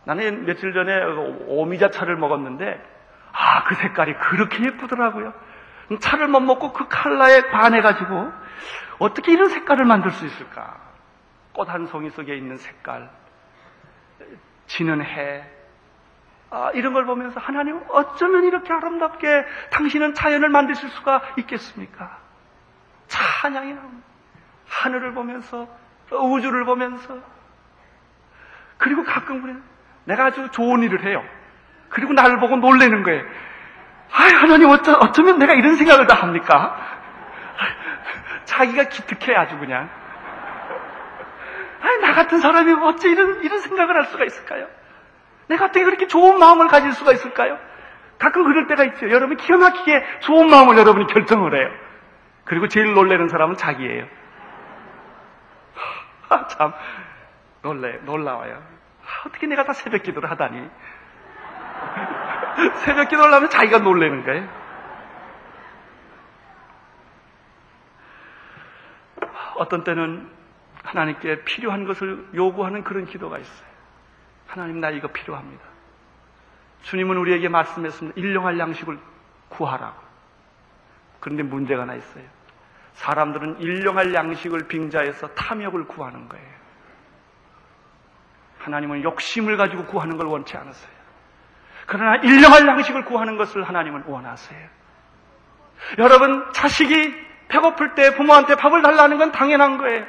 [0.04, 1.02] 나는 며칠 전에
[1.46, 2.82] 오미자 차를 먹었는데,
[3.32, 5.32] 아, 그 색깔이 그렇게 예쁘더라고요.
[6.00, 8.32] 차를 못 먹고 그 칼라에 반해가지고,
[8.98, 10.76] 어떻게 이런 색깔을 만들 수 있을까?
[11.52, 13.10] 꽃 한 송이 속에 있는 색깔,
[14.66, 15.44] 지는 해,
[16.50, 22.18] 아, 이런 걸 보면서 하나님 어쩌면 이렇게 아름답게 당신은 자연을 만드실 수가 있겠습니까?
[23.08, 23.74] 찬양이.
[24.68, 25.68] 하늘을 보면서
[26.10, 27.18] 우주를 보면서
[28.78, 29.54] 그리고 가끔 그래
[30.04, 31.22] 내가 아주 좋은 일을 해요.
[31.88, 33.22] 그리고 나를 보고 놀래는 거예요.
[34.12, 36.76] 아 하나님 어쩌, 어쩌면 내가 이런 생각을 다 합니까?
[38.44, 39.88] 자기가 기특해 아주 그냥.
[41.80, 44.66] 아니, 나 같은 사람이 어째 이런, 이런 생각을 할 수가 있을까요?
[45.48, 47.58] 내가 어떻게 그렇게 좋은 마음을 가질 수가 있을까요?
[48.18, 49.10] 가끔 그럴 때가 있죠.
[49.10, 51.70] 여러분 기가 막히게 좋은 마음을 여러분이 결정을 해요.
[52.44, 54.06] 그리고 제일 놀라는 사람은 자기예요.
[56.34, 56.72] 아, 참
[57.62, 58.56] 놀래 놀라워요.
[58.56, 60.68] 아, 어떻게 내가 다 새벽 기도를 하다니?
[62.84, 64.64] 새벽 기도를 하면 자기가 놀래는 거예요.
[69.56, 70.28] 어떤 때는
[70.82, 73.68] 하나님께 필요한 것을 요구하는 그런 기도가 있어요.
[74.46, 75.64] 하나님 나 이거 필요합니다.
[76.82, 78.20] 주님은 우리에게 말씀했습니다.
[78.20, 78.98] 일용할 양식을
[79.48, 80.02] 구하라고.
[81.20, 82.24] 그런데 문제가 하나 있어요.
[82.94, 86.54] 사람들은 일용할 양식을 빙자해서 탐욕을 구하는 거예요.
[88.58, 90.94] 하나님은 욕심을 가지고 구하는 걸 원치 않으세요.
[91.86, 94.68] 그러나 일용할 양식을 구하는 것을 하나님은 원하세요.
[95.98, 97.14] 여러분, 자식이
[97.48, 100.06] 배고플 때 부모한테 밥을 달라는 건 당연한 거예요.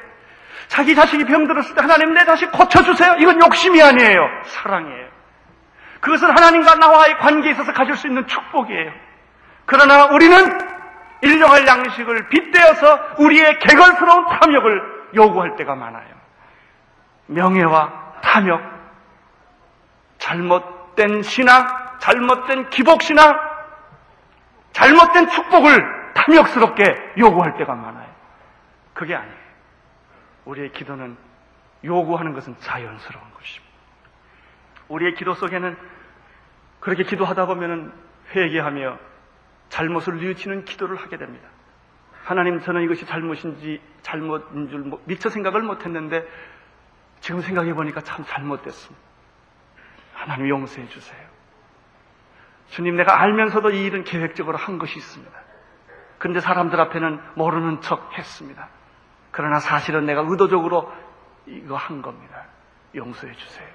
[0.68, 3.16] 자기 자식이 병들었을 때 하나님 내 자식 고쳐주세요.
[3.18, 4.26] 이건 욕심이 아니에요.
[4.44, 5.08] 사랑이에요.
[6.00, 8.92] 그것은 하나님과 나와의 관계에 있어서 가질 수 있는 축복이에요.
[9.66, 10.75] 그러나 우리는
[11.22, 16.14] 일용할 양식을 빗대어서 우리의 개걸스러운 탐욕을 요구할 때가 많아요.
[17.26, 18.60] 명예와 탐욕,
[20.18, 21.66] 잘못된 신앙,
[21.98, 23.38] 잘못된 기복신앙,
[24.72, 28.06] 잘못된 축복을 탐욕스럽게 요구할 때가 많아요.
[28.94, 29.46] 그게 아니에요.
[30.44, 31.16] 우리의 기도는
[31.84, 33.74] 요구하는 것은 자연스러운 것입니다.
[34.88, 35.76] 우리의 기도 속에는
[36.80, 37.92] 그렇게 기도하다 보면은
[38.34, 38.98] 회개하며
[39.68, 41.48] 잘못을 뉘우치는 기도를 하게 됩니다.
[42.24, 46.26] 하나님, 저는 이것이 잘못인지 잘못인 줄 미처 생각을 못했는데
[47.20, 49.06] 지금 생각해 보니까 참 잘못됐습니다.
[50.14, 51.20] 하나님 용서해 주세요.
[52.68, 55.32] 주님, 내가 알면서도 이 일은 계획적으로 한 것이 있습니다.
[56.18, 58.68] 그런데 사람들 앞에는 모르는 척 했습니다.
[59.30, 60.92] 그러나 사실은 내가 의도적으로
[61.46, 62.46] 이거 한 겁니다.
[62.94, 63.68] 용서해 주세요.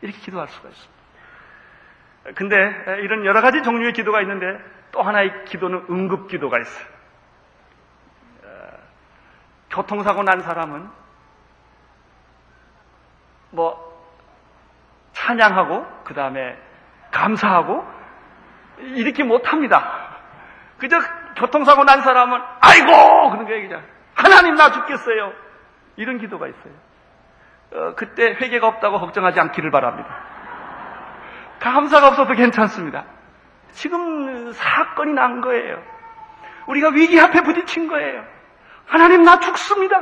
[0.00, 0.98] 이렇게 기도할 수가 있습니다.
[2.34, 2.56] 근데
[3.02, 4.46] 이런 여러 가지 종류의 기도가 있는데
[4.98, 6.88] 또 하나의 기도는 응급 기도가 있어요.
[9.70, 10.90] 교통사고 난 사람은
[13.50, 13.78] 뭐
[15.12, 16.58] 찬양하고 그 다음에
[17.12, 17.86] 감사하고
[18.96, 20.16] 이렇게 못합니다.
[20.78, 20.98] 그저
[21.36, 23.84] 교통사고 난 사람은 아이고 그런 거예요 그냥
[24.16, 25.32] 하나님 나 죽겠어요.
[25.94, 26.72] 이런 기도가 있어요.
[27.72, 30.08] 어, 그때 회개가 없다고 걱정하지 않기를 바랍니다.
[31.60, 33.04] 감사가 없어도 괜찮습니다.
[33.72, 35.82] 지금 사건이 난 거예요.
[36.66, 38.24] 우리가 위기 앞에 부딪힌 거예요.
[38.86, 40.00] 하나님 나 죽습니다.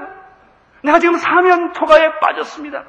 [0.82, 2.84] 내가 지금 사면 초가에 빠졌습니다.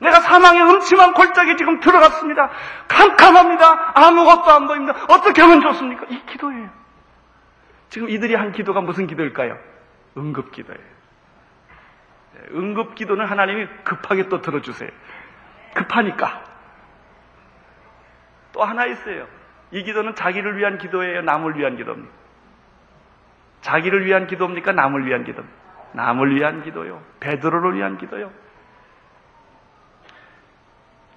[0.00, 2.50] 내가 사망의 음침한 골짜기에 지금 들어갔습니다.
[2.88, 3.92] 캄캄합니다.
[3.94, 4.98] 아무것도 안 보입니다.
[5.08, 6.06] 어떻게 하면 좋습니까?
[6.08, 6.68] 이 기도예요.
[7.88, 9.58] 지금 이들이 한 기도가 무슨 기도일까요?
[10.16, 10.82] 응급 기도예요.
[12.34, 14.90] 네, 응급 기도는 하나님이 급하게 또 들어주세요.
[15.74, 16.42] 급하니까.
[18.52, 19.26] 또 하나 있어요.
[19.72, 21.22] 이 기도는 자기를 위한 기도예요?
[21.22, 22.14] 남을 위한 기도입니까?
[23.62, 24.72] 자기를 위한 기도입니까?
[24.72, 25.62] 남을 위한 기도입니까?
[25.92, 27.02] 남을 위한 기도요.
[27.20, 28.30] 베드로를 위한 기도요.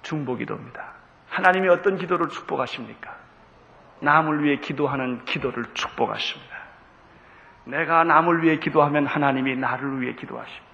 [0.02, 0.92] 중보 기도입니다.
[1.28, 3.16] 하나님이 어떤 기도를 축복하십니까?
[4.00, 6.56] 남을 위해 기도하는 기도를 축복하십니다.
[7.64, 10.66] 내가 남을 위해 기도하면 하나님이 나를 위해 기도하십니다.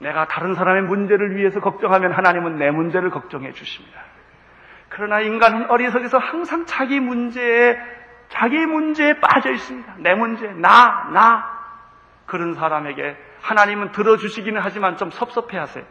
[0.00, 4.02] 내가 다른 사람의 문제를 위해서 걱정하면 하나님은 내 문제를 걱정해 주십니다.
[4.94, 7.78] 그러나 인간은 어리석에서 항상 자기 문제에,
[8.28, 9.94] 자기 문제에 빠져 있습니다.
[9.98, 11.50] 내 문제, 나, 나.
[12.26, 15.84] 그런 사람에게 하나님은 들어주시기는 하지만 좀 섭섭해 하세요.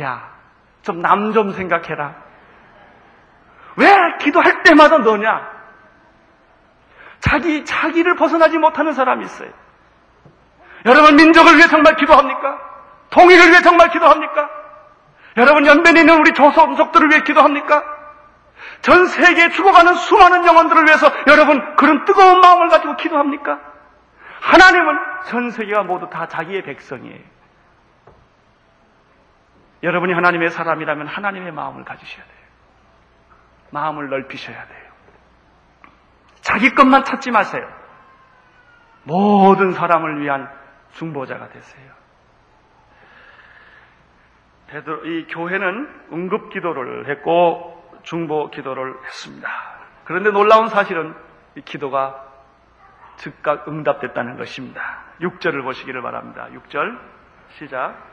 [0.00, 0.32] 야,
[0.82, 2.16] 좀남좀 생각해라.
[3.76, 5.48] 왜 기도할 때마다 너냐?
[7.20, 9.50] 자기, 자기를 벗어나지 못하는 사람이 있어요.
[10.86, 12.58] 여러분, 민족을 위해 정말 기도합니까?
[13.10, 14.50] 통일을 위해 정말 기도합니까?
[15.36, 17.97] 여러분, 연변에 있는 우리 조선족들을 위해 기도합니까?
[18.80, 23.60] 전 세계에 죽어가는 수많은 영혼들을 위해서 여러분, 그런 뜨거운 마음을 가지고 기도합니까?
[24.40, 27.38] 하나님은 전 세계가 모두 다 자기의 백성이에요.
[29.82, 32.38] 여러분이 하나님의 사람이라면 하나님의 마음을 가지셔야 돼요.
[33.70, 34.88] 마음을 넓히셔야 돼요.
[36.40, 37.68] 자기 것만 찾지 마세요.
[39.04, 40.50] 모든 사람을 위한
[40.92, 41.98] 중보자가 되세요.
[44.68, 47.77] 베드로, 이 교회는 응급 기도를 했고
[48.08, 49.48] 중보 기도를 했습니다.
[50.04, 51.14] 그런데 놀라운 사실은
[51.56, 52.24] 이 기도가
[53.16, 54.80] 즉각 응답됐다는 것입니다.
[55.20, 56.48] 6절을 보시기를 바랍니다.
[56.52, 56.98] 6절
[57.50, 58.08] 시작.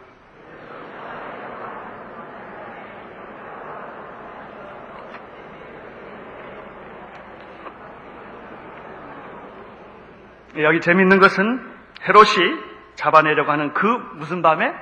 [10.57, 11.73] 여기 재밌는 것은
[12.05, 12.63] 헤롯이
[12.95, 14.73] 잡아내려고 하는 그 무슨 밤에?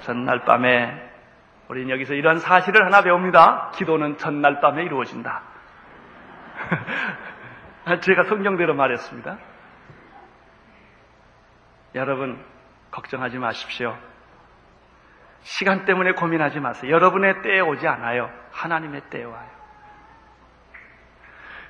[0.00, 1.11] 전날 밤에.
[1.72, 3.70] 우리는 여기서 이런 사실을 하나 배웁니다.
[3.76, 5.40] 기도는 전날 밤에 이루어진다.
[8.02, 9.38] 제가 성경대로 말했습니다.
[11.94, 12.38] 여러분,
[12.90, 13.96] 걱정하지 마십시오.
[15.40, 16.92] 시간 때문에 고민하지 마세요.
[16.92, 18.30] 여러분의 때에 오지 않아요.
[18.50, 19.50] 하나님의 때에 와요.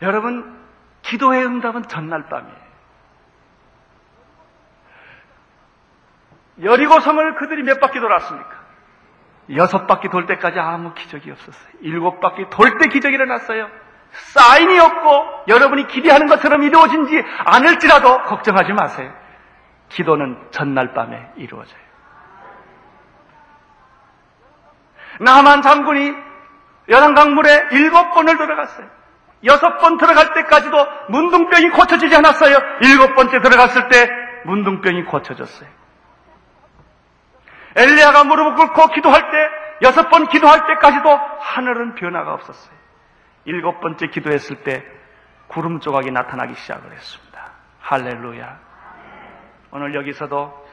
[0.03, 0.67] 여러분,
[1.03, 2.63] 기도의 응답은 전날 밤이에요.
[6.61, 8.62] 여리고성을 그들이 몇 바퀴 돌았습니까?
[9.57, 11.73] 여섯 바퀴 돌 때까지 아무 기적이 없었어요.
[11.81, 13.69] 일곱 바퀴 돌 때 기적이 일어났어요.
[14.11, 19.13] 사인이 없고 여러분이 기대하는 것처럼 이루어진지 않을지라도 걱정하지 마세요.
[19.89, 21.81] 기도는 전날 밤에 이루어져요.
[25.21, 26.15] 나만 장군이
[26.89, 28.87] 연안강 물에 일곱 번을 들어갔어요.
[29.45, 30.77] 여섯 번 들어갈 때까지도
[31.09, 32.57] 문둥병이 고쳐지지 않았어요.
[32.83, 34.09] 일곱 번째 들어갔을 때
[34.45, 35.69] 문둥병이 고쳐졌어요.
[37.77, 39.37] 엘리야가 무릎을 꿇고 기도할 때
[39.83, 42.75] 여섯 번 기도할 때까지도 하늘은 변화가 없었어요.
[43.45, 44.85] 일곱 번째 기도했을 때
[45.49, 47.53] 구름 조각이 나타나기 시작을 했습니다.
[47.81, 48.59] 할렐루야.
[49.73, 50.67] 오늘 여기서도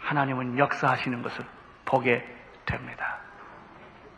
[0.00, 1.44] 하나님은 역사하시는 것을
[1.84, 2.24] 보게
[2.66, 3.18] 됩니다.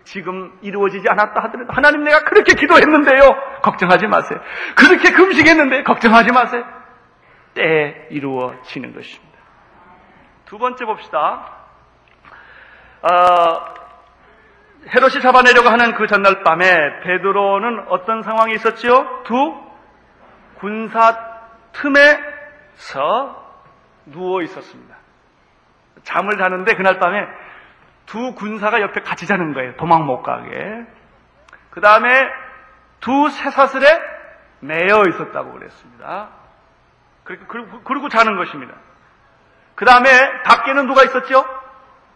[0.05, 3.61] 지금 이루어지지 않았다 하더라도 하나님 내가 그렇게 기도했는데요.
[3.63, 4.41] 걱정하지 마세요.
[4.77, 6.65] 그렇게 금식했는데 걱정하지 마세요.
[7.55, 9.39] 때에 이루어지는 것입니다.
[10.47, 11.60] 두 번째 봅시다.
[13.03, 13.75] 어,
[14.95, 19.23] 헤롯이 잡아내려고 하는 그 전날 밤에 베드로는 어떤 상황이 있었지요?
[19.25, 19.55] 두
[20.59, 21.17] 군사
[21.73, 23.47] 틈에서
[24.07, 24.97] 누워 있었습니다.
[26.03, 27.27] 잠을 자는데 그날 밤에
[28.07, 29.77] 두 군사가 옆에 같이 자는 거예요.
[29.77, 30.85] 도망 못 가게.
[31.71, 32.09] 그 다음에
[33.01, 33.87] 두 쇠사슬에
[34.61, 36.29] 매여 있었다고 그랬습니다.
[37.25, 38.75] 그리고, 그리고 자는 것입니다.
[39.75, 40.09] 그 다음에
[40.45, 41.60] 밖에는 누가 있었죠?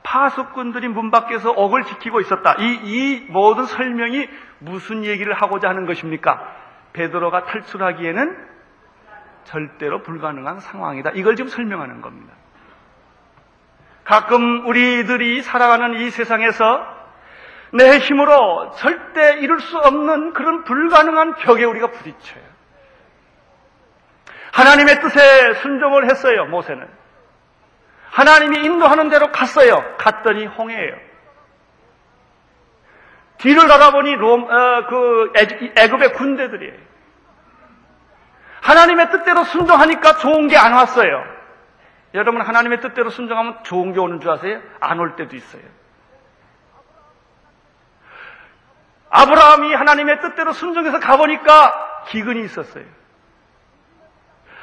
[0.04, 2.54] 파수꾼들이 문 밖에서 옥을 지키고 있었다.
[2.60, 4.28] 이, 이 모든 설명이
[4.60, 6.40] 무슨 얘기를 하고자 하는 것입니까?
[6.92, 8.54] 베드로가 탈출하기에는
[9.44, 11.10] 절대로 불가능한 상황이다.
[11.14, 12.32] 이걸 지금 설명하는 겁니다.
[14.04, 16.86] 가끔 우리들이 살아가는 이 세상에서
[17.72, 22.44] 내 힘으로 절대 이룰 수 없는 그런 불가능한 벽에 우리가 부딪혀요.
[24.52, 27.03] 하나님의 뜻에 순종을 했어요, 모세는.
[28.14, 29.82] 하나님이 인도하는 대로 갔어요.
[29.98, 30.94] 갔더니 홍해예요.
[33.38, 35.32] 뒤를 돌아보니 롬, 어, 그
[35.76, 36.78] 애굽의 군대들이에요.
[38.62, 41.24] 하나님의 뜻대로 순종하니까 좋은 게 안 왔어요.
[42.14, 44.60] 여러분 하나님의 뜻대로 순종하면 좋은 게 오는 줄 아세요?
[44.78, 45.62] 안 올 때도 있어요.
[49.10, 52.84] 아브라함이 하나님의 뜻대로 순종해서 가보니까 기근이 있었어요.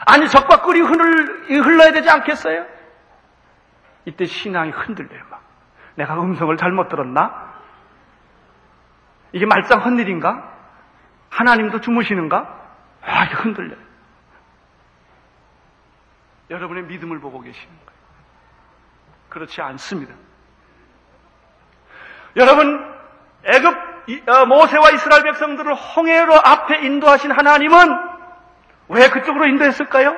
[0.05, 2.65] 아니 적과 꿀이 흘러야 되지 않겠어요?
[4.05, 5.23] 이때 신앙이 흔들려요.
[5.29, 5.41] 막.
[5.95, 7.51] 내가 음성을 잘못 들었나?
[9.33, 10.49] 이게 말짱 헛일인가?
[11.29, 12.61] 하나님도 주무시는가?
[13.03, 13.79] 아, 흔들려요.
[16.49, 18.01] 여러분의 믿음을 보고 계시는 거예요.
[19.29, 20.13] 그렇지 않습니다.
[22.35, 22.93] 여러분,
[23.45, 23.91] 애굽
[24.27, 28.11] 어, 모세와 이스라엘 백성들을 홍해로 앞에 인도하신 하나님은
[28.89, 30.17] 왜 그쪽으로 인도했을까요?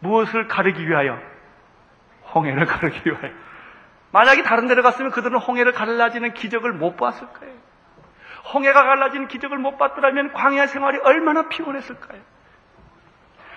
[0.00, 1.18] 무엇을 가르기 위하여?
[2.34, 3.32] 홍해를 가르기 위하여.
[4.10, 7.54] 만약에 다른 데로 갔으면 그들은 홍해를 갈라지는 기적을 못 봤을 거예요.
[8.54, 12.20] 홍해가 갈라지는 기적을 못 봤더라면 광야 생활이 얼마나 피곤했을까요?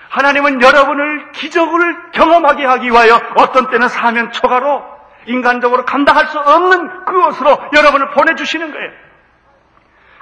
[0.09, 4.83] 하나님은 여러분을 기적을 경험하게 하기 위하여 어떤 때는 사면 초가로
[5.25, 8.91] 인간적으로 감당할 수 없는 그것으로 여러분을 보내주시는 거예요.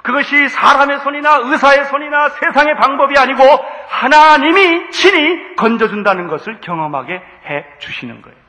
[0.02, 3.42] 그것이 사람의 손이나 의사의 손이나 세상의 방법이 아니고
[3.88, 8.39] 하나님이 친히 건져준다는 것을 경험하게 해 주시는 거예요.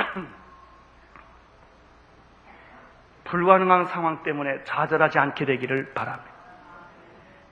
[3.24, 6.30] 불가능한 상황 때문에 좌절하지 않게 되기를 바랍니다.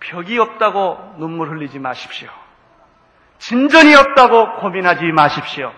[0.00, 2.28] 벽이 없다고 눈물 흘리지 마십시오.
[3.38, 5.72] 진전이 없다고 고민하지 마십시오.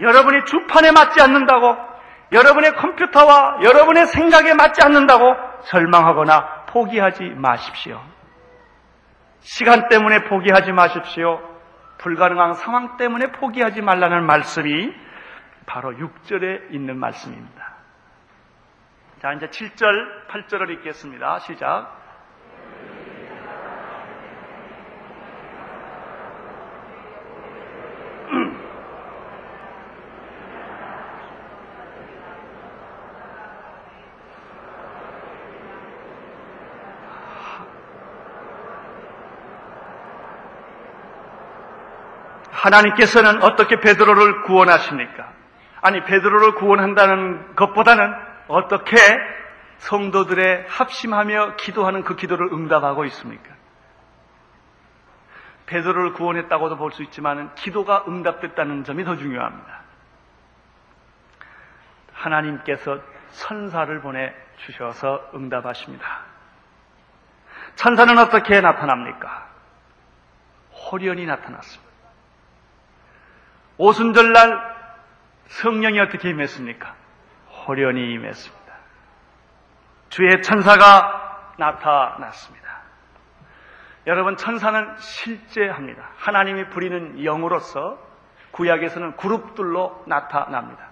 [0.00, 1.76] 여러분이 주판에 맞지 않는다고,
[2.32, 8.00] 여러분의 컴퓨터와 여러분의 생각에 맞지 않는다고 절망하거나 포기하지 마십시오.
[9.40, 11.40] 시간 때문에 포기하지 마십시오.
[11.98, 14.92] 불가능한 상황 때문에 포기하지 말라는 말씀이
[15.70, 17.76] 바로 6절에 있는 말씀입니다.
[19.22, 21.38] 자, 이제 7절, 8절을 읽겠습니다.
[21.38, 21.96] 시작.
[42.50, 45.39] 하나님께서는 어떻게 베드로를 구원하십니까?
[45.82, 48.14] 아니 베드로를 구원한다는 것보다는
[48.48, 48.96] 어떻게
[49.78, 53.54] 성도들의 합심하며 기도하는 그 기도를 응답하고 있습니까?
[55.66, 59.80] 베드로를 구원했다고도 볼 수 있지만 기도가 응답됐다는 점이 더 중요합니다.
[62.12, 62.98] 하나님께서
[63.30, 66.24] 천사를 보내 주셔서 응답하십니다.
[67.76, 69.48] 천사는 어떻게 나타납니까?
[70.72, 71.90] 호련이 나타났습니다.
[73.78, 74.69] 오순절날
[75.50, 76.94] 성령이 어떻게 임했습니까?
[77.66, 78.74] 호련이 임했습니다.
[80.08, 82.68] 주의 천사가 나타났습니다.
[84.06, 86.08] 여러분, 천사는 실제합니다.
[86.16, 87.98] 하나님이 부리는 영으로서
[88.52, 90.88] 구약에서는 그룹들로 나타납니다.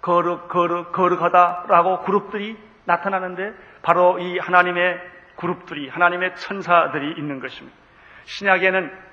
[0.00, 3.52] 거룩, 거룩, 거룩하다라고 그룹들이 나타나는데
[3.82, 5.00] 바로 이 하나님의
[5.36, 7.76] 그룹들이, 하나님의 천사들이 있는 것입니다.
[8.24, 9.06] 신약에는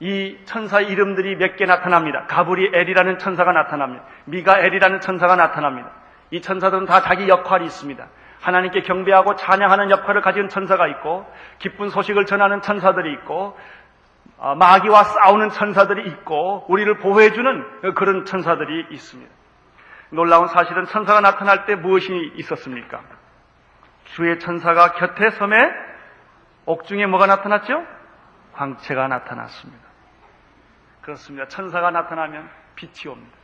[0.00, 2.24] 이 천사 이름들이 몇 개 나타납니다.
[2.28, 4.04] 가브리엘이라는 천사가 나타납니다.
[4.26, 5.90] 미가엘이라는 천사가 나타납니다.
[6.30, 8.04] 이 천사들은 다 자기 역할이 있습니다.
[8.40, 11.26] 하나님께 경배하고 찬양하는 역할을 가진 천사가 있고
[11.58, 13.56] 기쁜 소식을 전하는 천사들이 있고
[14.38, 19.32] 아, 마귀와 싸우는 천사들이 있고 우리를 보호해주는 그런 천사들이 있습니다.
[20.10, 23.00] 놀라운 사실은 천사가 나타날 때 무엇이 있었습니까?
[24.06, 25.56] 주의 천사가 곁에 섬에
[26.66, 27.84] 옥중에 뭐가 나타났죠?
[28.52, 29.83] 광채가 나타났습니다.
[31.04, 31.46] 그렇습니다.
[31.48, 33.36] 천사가 나타나면 빛이 옵니다.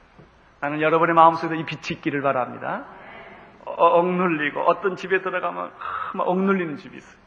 [0.60, 2.84] 나는 여러분의 마음속에 이 빛이 있기를 바랍니다.
[3.66, 5.70] 어, 억눌리고 어떤 집에 들어가면
[6.14, 7.20] 막 억눌리는 집이 있어요.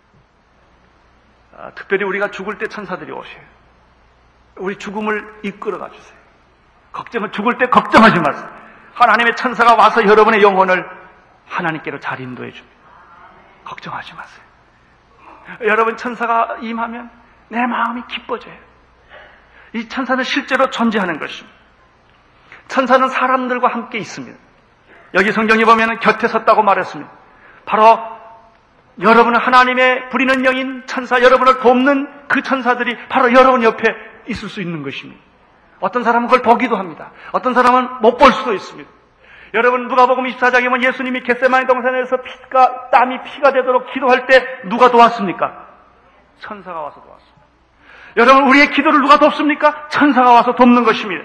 [1.55, 3.43] 아, 특별히 우리가 죽을 때 천사들이 오셔요.
[4.57, 6.19] 우리 죽음을 이끌어가 주세요.
[6.91, 8.49] 걱정을 죽을 때 걱정하지 마세요.
[8.93, 10.87] 하나님의 천사가 와서 여러분의 영혼을
[11.47, 12.75] 하나님께로 잘 인도해 줍니다.
[13.65, 14.45] 걱정하지 마세요.
[15.61, 17.09] 여러분 천사가 임하면
[17.49, 18.72] 내 마음이 기뻐져요.
[19.73, 21.57] 이 천사는 실제로 존재하는 것입니다.
[22.67, 24.37] 천사는 사람들과 함께 있습니다.
[25.15, 27.11] 여기 성경에 보면 곁에 섰다고 말했습니다.
[27.65, 27.99] 바로
[29.01, 33.83] 여러분은 하나님의 부리는 영인 천사, 여러분을 돕는 그 천사들이 바로 여러분 옆에
[34.27, 35.21] 있을 수 있는 것입니다.
[35.79, 37.11] 어떤 사람은 그걸 보기도 합니다.
[37.31, 38.89] 어떤 사람은 못 볼 수도 있습니다.
[39.55, 45.67] 여러분 누가복음 24장에 보면 예수님이 겟세마니 동산에서 피가 땀이 피가 되도록 기도할 때 누가 도왔습니까?
[46.39, 47.32] 천사가 와서 도왔습니다.
[48.17, 49.87] 여러분 우리의 기도를 누가 돕습니까?
[49.89, 51.23] 천사가 와서 돕는 것입니다.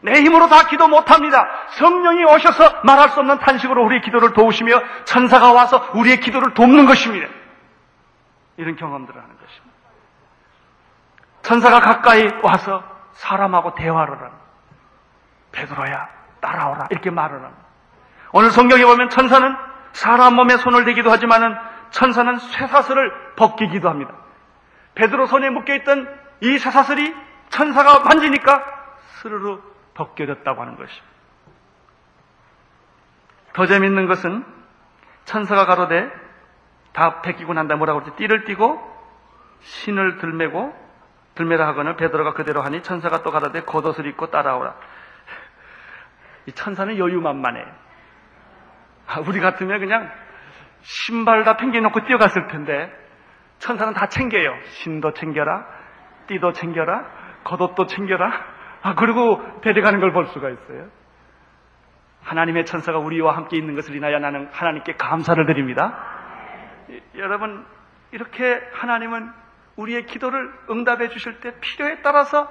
[0.00, 1.48] 내 힘으로 다 기도 못합니다.
[1.70, 7.26] 성령이 오셔서 말할 수 없는 탄식으로 우리의 기도를 도우시며 천사가 와서 우리의 기도를 돕는 것입니다.
[8.56, 9.76] 이런 경험들을 하는 것입니다.
[11.42, 12.84] 천사가 가까이 와서
[13.14, 14.36] 사람하고 대화를 합니다.
[15.52, 16.08] 베드로야
[16.40, 17.64] 따라오라 이렇게 말을 합니다.
[18.32, 19.56] 오늘 성경에 보면 천사는
[19.92, 21.56] 사람 몸에 손을 대기도 하지만은
[21.90, 24.12] 천사는 쇠사슬을 벗기기도 합니다.
[24.94, 27.14] 베드로 손에 묶여있던 이 쇠사슬이
[27.50, 28.64] 천사가 만지니까
[29.20, 29.60] 스르르
[29.94, 31.06] 벗겨졌다고 하는 것입니다.
[33.52, 34.44] 더 재밌는 것은
[35.24, 36.10] 천사가 가로되
[36.92, 38.16] 다 벗기고 난다 뭐라고 그러지?
[38.16, 38.98] 띠를 띠고
[39.60, 40.88] 신을 들매고
[41.34, 44.74] 들매라 하거늘 베드로가 그대로 하니 천사가 또 가로되 겉옷을 입고 따라오라.
[46.46, 47.64] 이 천사는 여유만만해.
[49.06, 50.10] 아, 우리 같으면 그냥
[50.80, 52.92] 신발 다 팽개놓고 뛰어갔을 텐데
[53.58, 54.54] 천사는 다 챙겨요.
[54.82, 55.66] 신도 챙겨라,
[56.28, 57.04] 띠도 챙겨라,
[57.44, 58.30] 겉옷도 챙겨라,
[58.82, 60.88] 아, 그리고 데려가는 걸 볼 수가 있어요.
[62.22, 65.96] 하나님의 천사가 우리와 함께 있는 것을 인하여 나는 하나님께 감사를 드립니다.
[67.16, 67.66] 여러분,
[68.12, 69.30] 이렇게 하나님은
[69.76, 72.48] 우리의 기도를 응답해 주실 때 필요에 따라서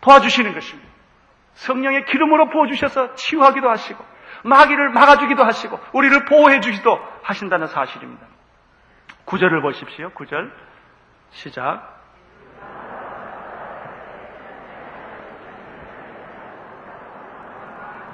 [0.00, 0.88] 도와주시는 것입니다.
[1.54, 4.04] 성령의 기름으로 부어주셔서 치유하기도 하시고,
[4.44, 8.26] 마귀를 막아주기도 하시고, 우리를 보호해 주기도 하신다는 사실입니다.
[9.24, 10.10] 구절을 보십시오.
[10.10, 10.52] 구절
[11.30, 11.97] 시작.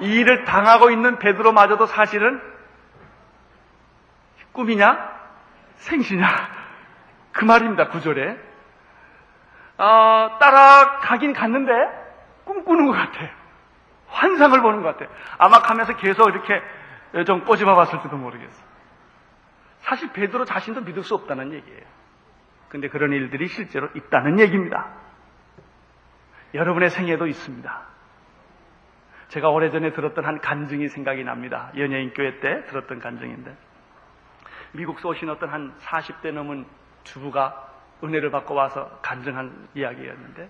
[0.00, 2.40] 이 일을 당하고 있는 베드로마저도 사실은
[4.52, 5.12] 꿈이냐?
[5.76, 6.28] 생시냐?
[7.32, 8.38] 그 말입니다, 구절에.
[9.76, 11.72] 어, 따라 가긴 갔는데
[12.44, 13.28] 꿈꾸는 것 같아요.
[14.08, 15.08] 환상을 보는 것 같아요.
[15.38, 16.62] 아마 가면서 계속 이렇게
[17.26, 18.64] 좀 꼬집어 봤을지도 모르겠어요.
[19.80, 21.82] 사실 베드로 자신도 믿을 수 없다는 얘기예요.
[22.68, 24.86] 근데 그런 일들이 실제로 있다는 얘기입니다.
[26.54, 27.93] 여러분의 생애도 있습니다.
[29.34, 31.72] 제가 오래전에 들었던 한 간증이 생각이 납니다.
[31.76, 33.56] 연예인 교회 때 들었던 간증인데
[34.74, 36.64] 미국서 오신 어떤 한 40대 넘은
[37.02, 37.68] 주부가
[38.04, 40.48] 은혜를 받고 와서 간증한 이야기였는데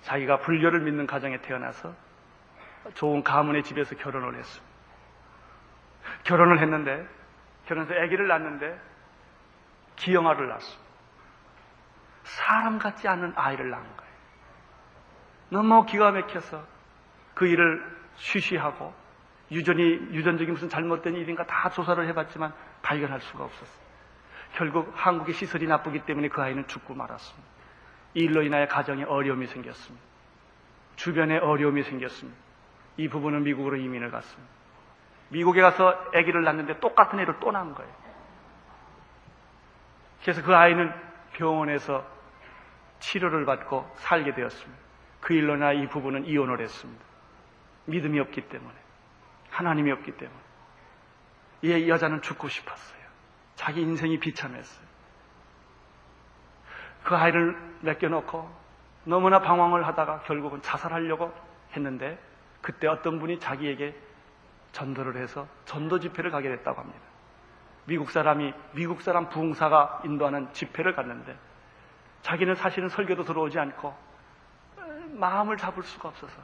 [0.00, 1.94] 자기가 불교를 믿는 가정에 태어나서
[2.94, 4.74] 좋은 가문의 집에서 결혼을 했습니다.
[6.24, 7.06] 결혼을 했는데
[7.66, 8.76] 결혼해서 아기를 낳는데
[9.94, 10.84] 기형아를 낳았습니다.
[12.24, 14.12] 사람 같지 않은 아이를 낳은 거예요.
[15.50, 16.73] 너무 기가 막혀서
[17.34, 17.84] 그 일을
[18.16, 18.94] 쉬쉬하고
[19.50, 19.82] 유전이
[20.12, 23.84] 유전적인 무슨 잘못된 일인가 다 조사를 해봤지만 발견할 수가 없었어요.
[24.54, 27.48] 결국 한국의 시설이 나쁘기 때문에 그 아이는 죽고 말았습니다.
[28.14, 30.04] 이 일로 인하여 가정에 어려움이 생겼습니다.
[30.96, 32.38] 주변에 어려움이 생겼습니다.
[32.96, 34.52] 이 부부는 미국으로 이민을 갔습니다.
[35.30, 37.92] 미국에 가서 아기를 낳는데 똑같은 애를 또 낳은 거예요.
[40.22, 40.92] 그래서 그 아이는
[41.32, 42.06] 병원에서
[43.00, 44.82] 치료를 받고 살게 되었습니다.
[45.20, 47.04] 그 일로 나이 부부는 이혼을 했습니다.
[47.86, 48.74] 믿음이 없기 때문에.
[49.50, 50.38] 하나님이 없기 때문에.
[51.62, 53.04] 이 여자는 죽고 싶었어요.
[53.56, 54.84] 자기 인생이 비참했어요.
[57.04, 58.64] 그 아이를 맡겨놓고
[59.04, 61.32] 너무나 방황을 하다가 결국은 자살하려고
[61.76, 62.18] 했는데
[62.62, 63.94] 그때 어떤 분이 자기에게
[64.72, 67.00] 전도를 해서 전도 집회를 가게 됐다고 합니다.
[67.86, 71.36] 미국 사람이 미국 사람 부흥사가 인도하는 집회를 갔는데
[72.22, 73.94] 자기는 사실은 설교도 들어오지 않고
[75.12, 76.40] 마음을 잡을 수가 없어서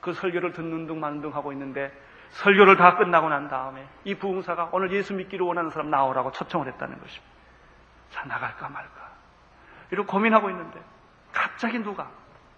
[0.00, 1.92] 그 설교를 듣는 둥 마는 둥 하고 있는데
[2.30, 7.00] 설교를 다 끝나고 난 다음에 이 부흥사가 오늘 예수 믿기를 원하는 사람 나오라고 초청을 했다는
[7.00, 7.30] 것입니다.
[8.10, 9.10] 자 나갈까 말까
[9.90, 10.80] 이러고 고민하고 있는데
[11.32, 12.08] 갑자기 누가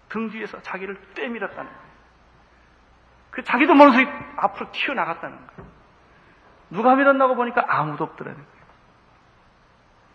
[0.09, 1.93] 등 뒤에서 자기를 떼밀었다는 거예요.
[3.31, 5.71] 그 자기도 소리 앞으로 튀어나갔다는 거예요.
[6.69, 8.63] 누가 밀었나고 보니까 아무도 없더라는 거예요.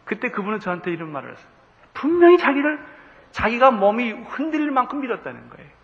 [0.04, 1.48] 그때 그분은 저한테 이런 말을 했어요.
[1.94, 2.84] 분명히 자기를
[3.32, 5.77] 자기가 몸이 흔들릴 만큼 밀었다는 거예요.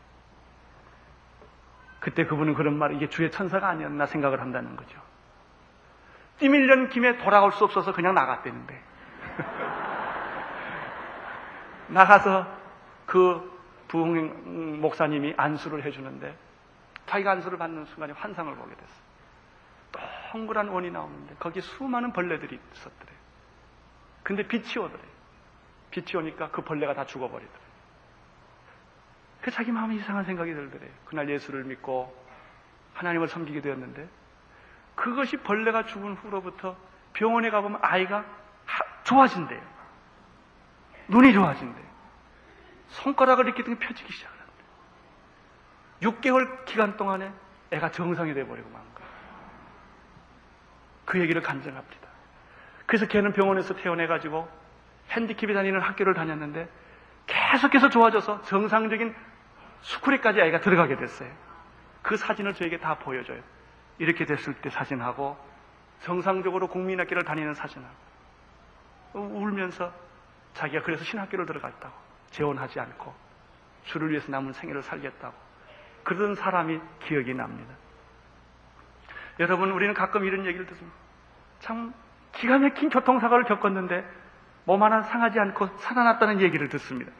[2.04, 5.00] 그때 그분은 그런 말, 이게 주의 천사가 아니었나 생각을 한다는 거죠.
[6.38, 8.82] 뛰밀려는 김에 돌아올 수 없어서 그냥 나갔대는데.
[11.88, 12.46] 나가서
[13.06, 16.36] 그 부흥 목사님이 안수를 해주는데
[17.06, 19.04] 자기가 안수를 받는 순간에 환상을 보게 됐어요.
[20.30, 23.16] 동그란 원이 나오는데 거기에 수많은 벌레들이 있었더래요.
[24.22, 25.14] 근데 빛이 오더래요.
[25.90, 27.63] 빛이 오니까 그 벌레가 다 죽어버리더래요.
[29.44, 30.90] 그 자기 마음에 이상한 생각이 들더래요.
[31.04, 32.16] 그날 예수를 믿고
[32.94, 34.08] 하나님을 섬기게 되었는데
[34.94, 36.74] 그것이 벌레가 죽은 후로부터
[37.12, 38.24] 병원에 가보면 아이가
[39.04, 39.60] 좋아진대요.
[41.08, 41.84] 눈이 좋아진대요.
[42.88, 44.54] 손가락을 이렇게 등 펴지기 시작합니다.
[46.00, 47.30] 6개월 기간 동안에
[47.70, 49.10] 애가 정상이 돼버리고 만 거예요.
[51.04, 52.08] 그 얘기를 간증합니다.
[52.86, 54.48] 그래서 걔는 병원에서 퇴원해가지고
[55.10, 56.66] 핸디캡이 다니는 학교를 다녔는데
[57.26, 59.33] 계속해서 좋아져서 정상적인
[59.84, 61.30] 스쿨에까지 아이가 들어가게 됐어요.
[62.02, 63.40] 그 사진을 저에게 다 보여줘요.
[63.98, 65.36] 이렇게 됐을 때 사진하고
[66.00, 67.94] 정상적으로 국민학교를 다니는 사진하고
[69.14, 69.92] 울면서
[70.54, 71.94] 자기가 그래서 신학교를 들어갔다고
[72.30, 73.14] 재혼하지 않고
[73.84, 75.34] 주를 위해서 남은 생애를 살겠다고
[76.02, 77.74] 그런 사람이 기억이 납니다.
[79.40, 80.96] 여러분 우리는 가끔 이런 얘기를 듣습니다.
[81.60, 81.94] 참
[82.32, 84.04] 기가 막힌 교통사고를 겪었는데
[84.64, 87.12] 몸 하나 상하지 않고 살아났다는 얘기를 듣습니다.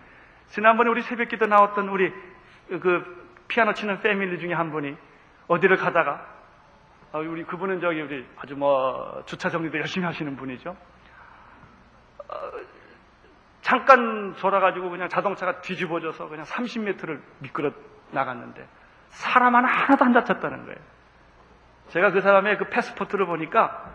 [0.48, 2.12] 지난번에 우리 새벽기도 나왔던 우리
[2.68, 4.96] 그 피아노 치는 패밀리 중에 한 분이
[5.48, 6.26] 어디를 가다가
[7.12, 10.70] 아, 우리 그분은 저기 우리 아주 뭐 주차 정리도 열심히 하시는 분이죠.
[10.70, 12.34] 어,
[13.60, 17.70] 잠깐 돌아가지고 그냥 자동차가 뒤집어져서 그냥 30m를 미끄러
[18.10, 18.66] 나갔는데
[19.08, 20.78] 사람 하나 하나도 안 다쳤다는 거예요.
[21.88, 23.92] 제가 그 사람의 그 패스포트를 보니까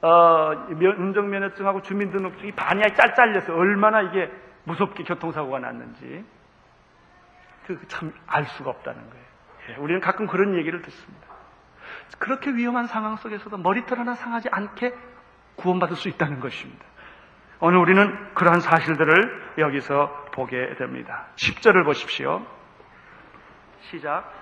[0.00, 4.30] 어, 운전면허증하고 주민등록증이 반이 짤짤려서 얼마나 이게
[4.64, 6.24] 무섭게 교통사고가 났는지
[7.66, 9.24] 그 참 알 수가 없다는 거예요.
[9.70, 11.26] 예, 우리는 가끔 그런 얘기를 듣습니다.
[12.18, 14.92] 그렇게 위험한 상황 속에서도 머리털 하나 상하지 않게
[15.56, 16.84] 구원받을 수 있다는 것입니다.
[17.60, 21.26] 오늘 우리는 그러한 사실들을 여기서 보게 됩니다.
[21.36, 22.44] 10절을 보십시오.
[23.82, 24.32] 시작.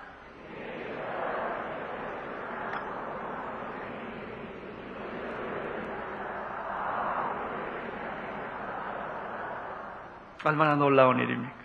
[10.43, 11.60] 얼마나 놀라운 일입니까?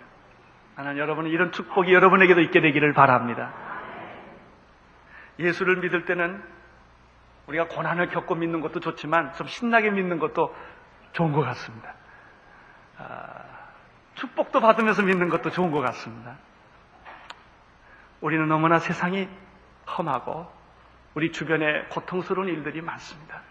[0.77, 3.51] 나는 여러분은 이런 축복이 여러분에게도 있게 되기를 바랍니다.
[5.39, 6.41] 예수를 믿을 때는
[7.47, 10.55] 우리가 고난을 겪고 믿는 것도 좋지만 좀 신나게 믿는 것도
[11.13, 11.95] 좋은 것 같습니다.
[12.99, 13.43] 아,
[14.13, 16.37] 축복도 받으면서 믿는 것도 좋은 것 같습니다.
[18.21, 19.27] 우리는 너무나 세상이
[19.97, 20.51] 험하고
[21.15, 23.41] 우리 주변에 고통스러운 일들이 많습니다.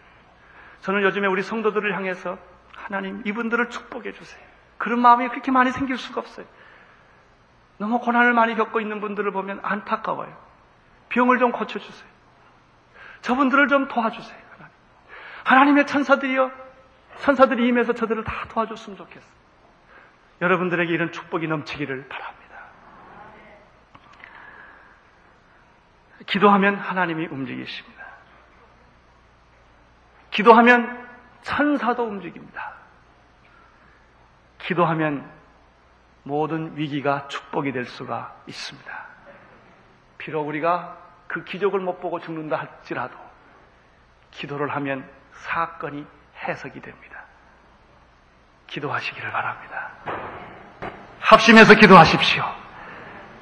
[0.83, 2.39] 저는 요즘에 우리 성도들을 향해서
[2.77, 4.45] 하나님 이분들을 축복해 주세요.
[4.79, 6.47] 그런 마음이 그렇게 많이 생길 수가 없어요.
[7.79, 10.35] 너무 고난을 많이 겪고 있는 분들을 보면 안타까워요.
[11.09, 12.09] 병을 좀 고쳐주세요.
[13.23, 14.39] 저분들을 좀 도와주세요.
[14.53, 14.75] 하나님.
[15.45, 16.51] 하나님의 천사들이요.
[17.21, 19.37] 천사들이 임해서 저들을 다 도와줬으면 좋겠어요.
[20.41, 22.47] 여러분들에게 이런 축복이 넘치기를 바랍니다.
[26.27, 28.05] 기도하면 하나님이 움직이십니다.
[30.31, 31.07] 기도하면
[31.43, 32.75] 천사도 움직입니다.
[34.59, 35.36] 기도하면
[36.27, 39.07] 모든 위기가 축복이 될 수가 있습니다.
[40.19, 40.99] 비록 우리가
[41.29, 43.17] 그 기적을 못 보고 죽는다 할지라도
[44.33, 46.05] 기도를 하면 사건이
[46.43, 47.25] 해석이 됩니다.
[48.67, 49.93] 기도하시기를 바랍니다.
[51.21, 52.43] 합심해서 기도하십시오.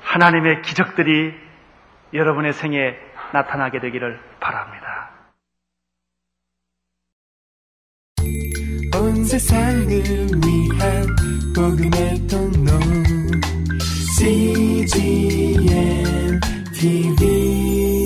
[0.03, 1.35] 하나님의 기적들이
[2.12, 2.99] 여러분의 생에
[3.32, 5.11] 나타나게 되기를 바랍니다.
[8.95, 11.24] 온 세상을 위한
[11.55, 12.72] 궁금했던 너
[14.18, 15.61] CGM
[16.72, 18.03] TV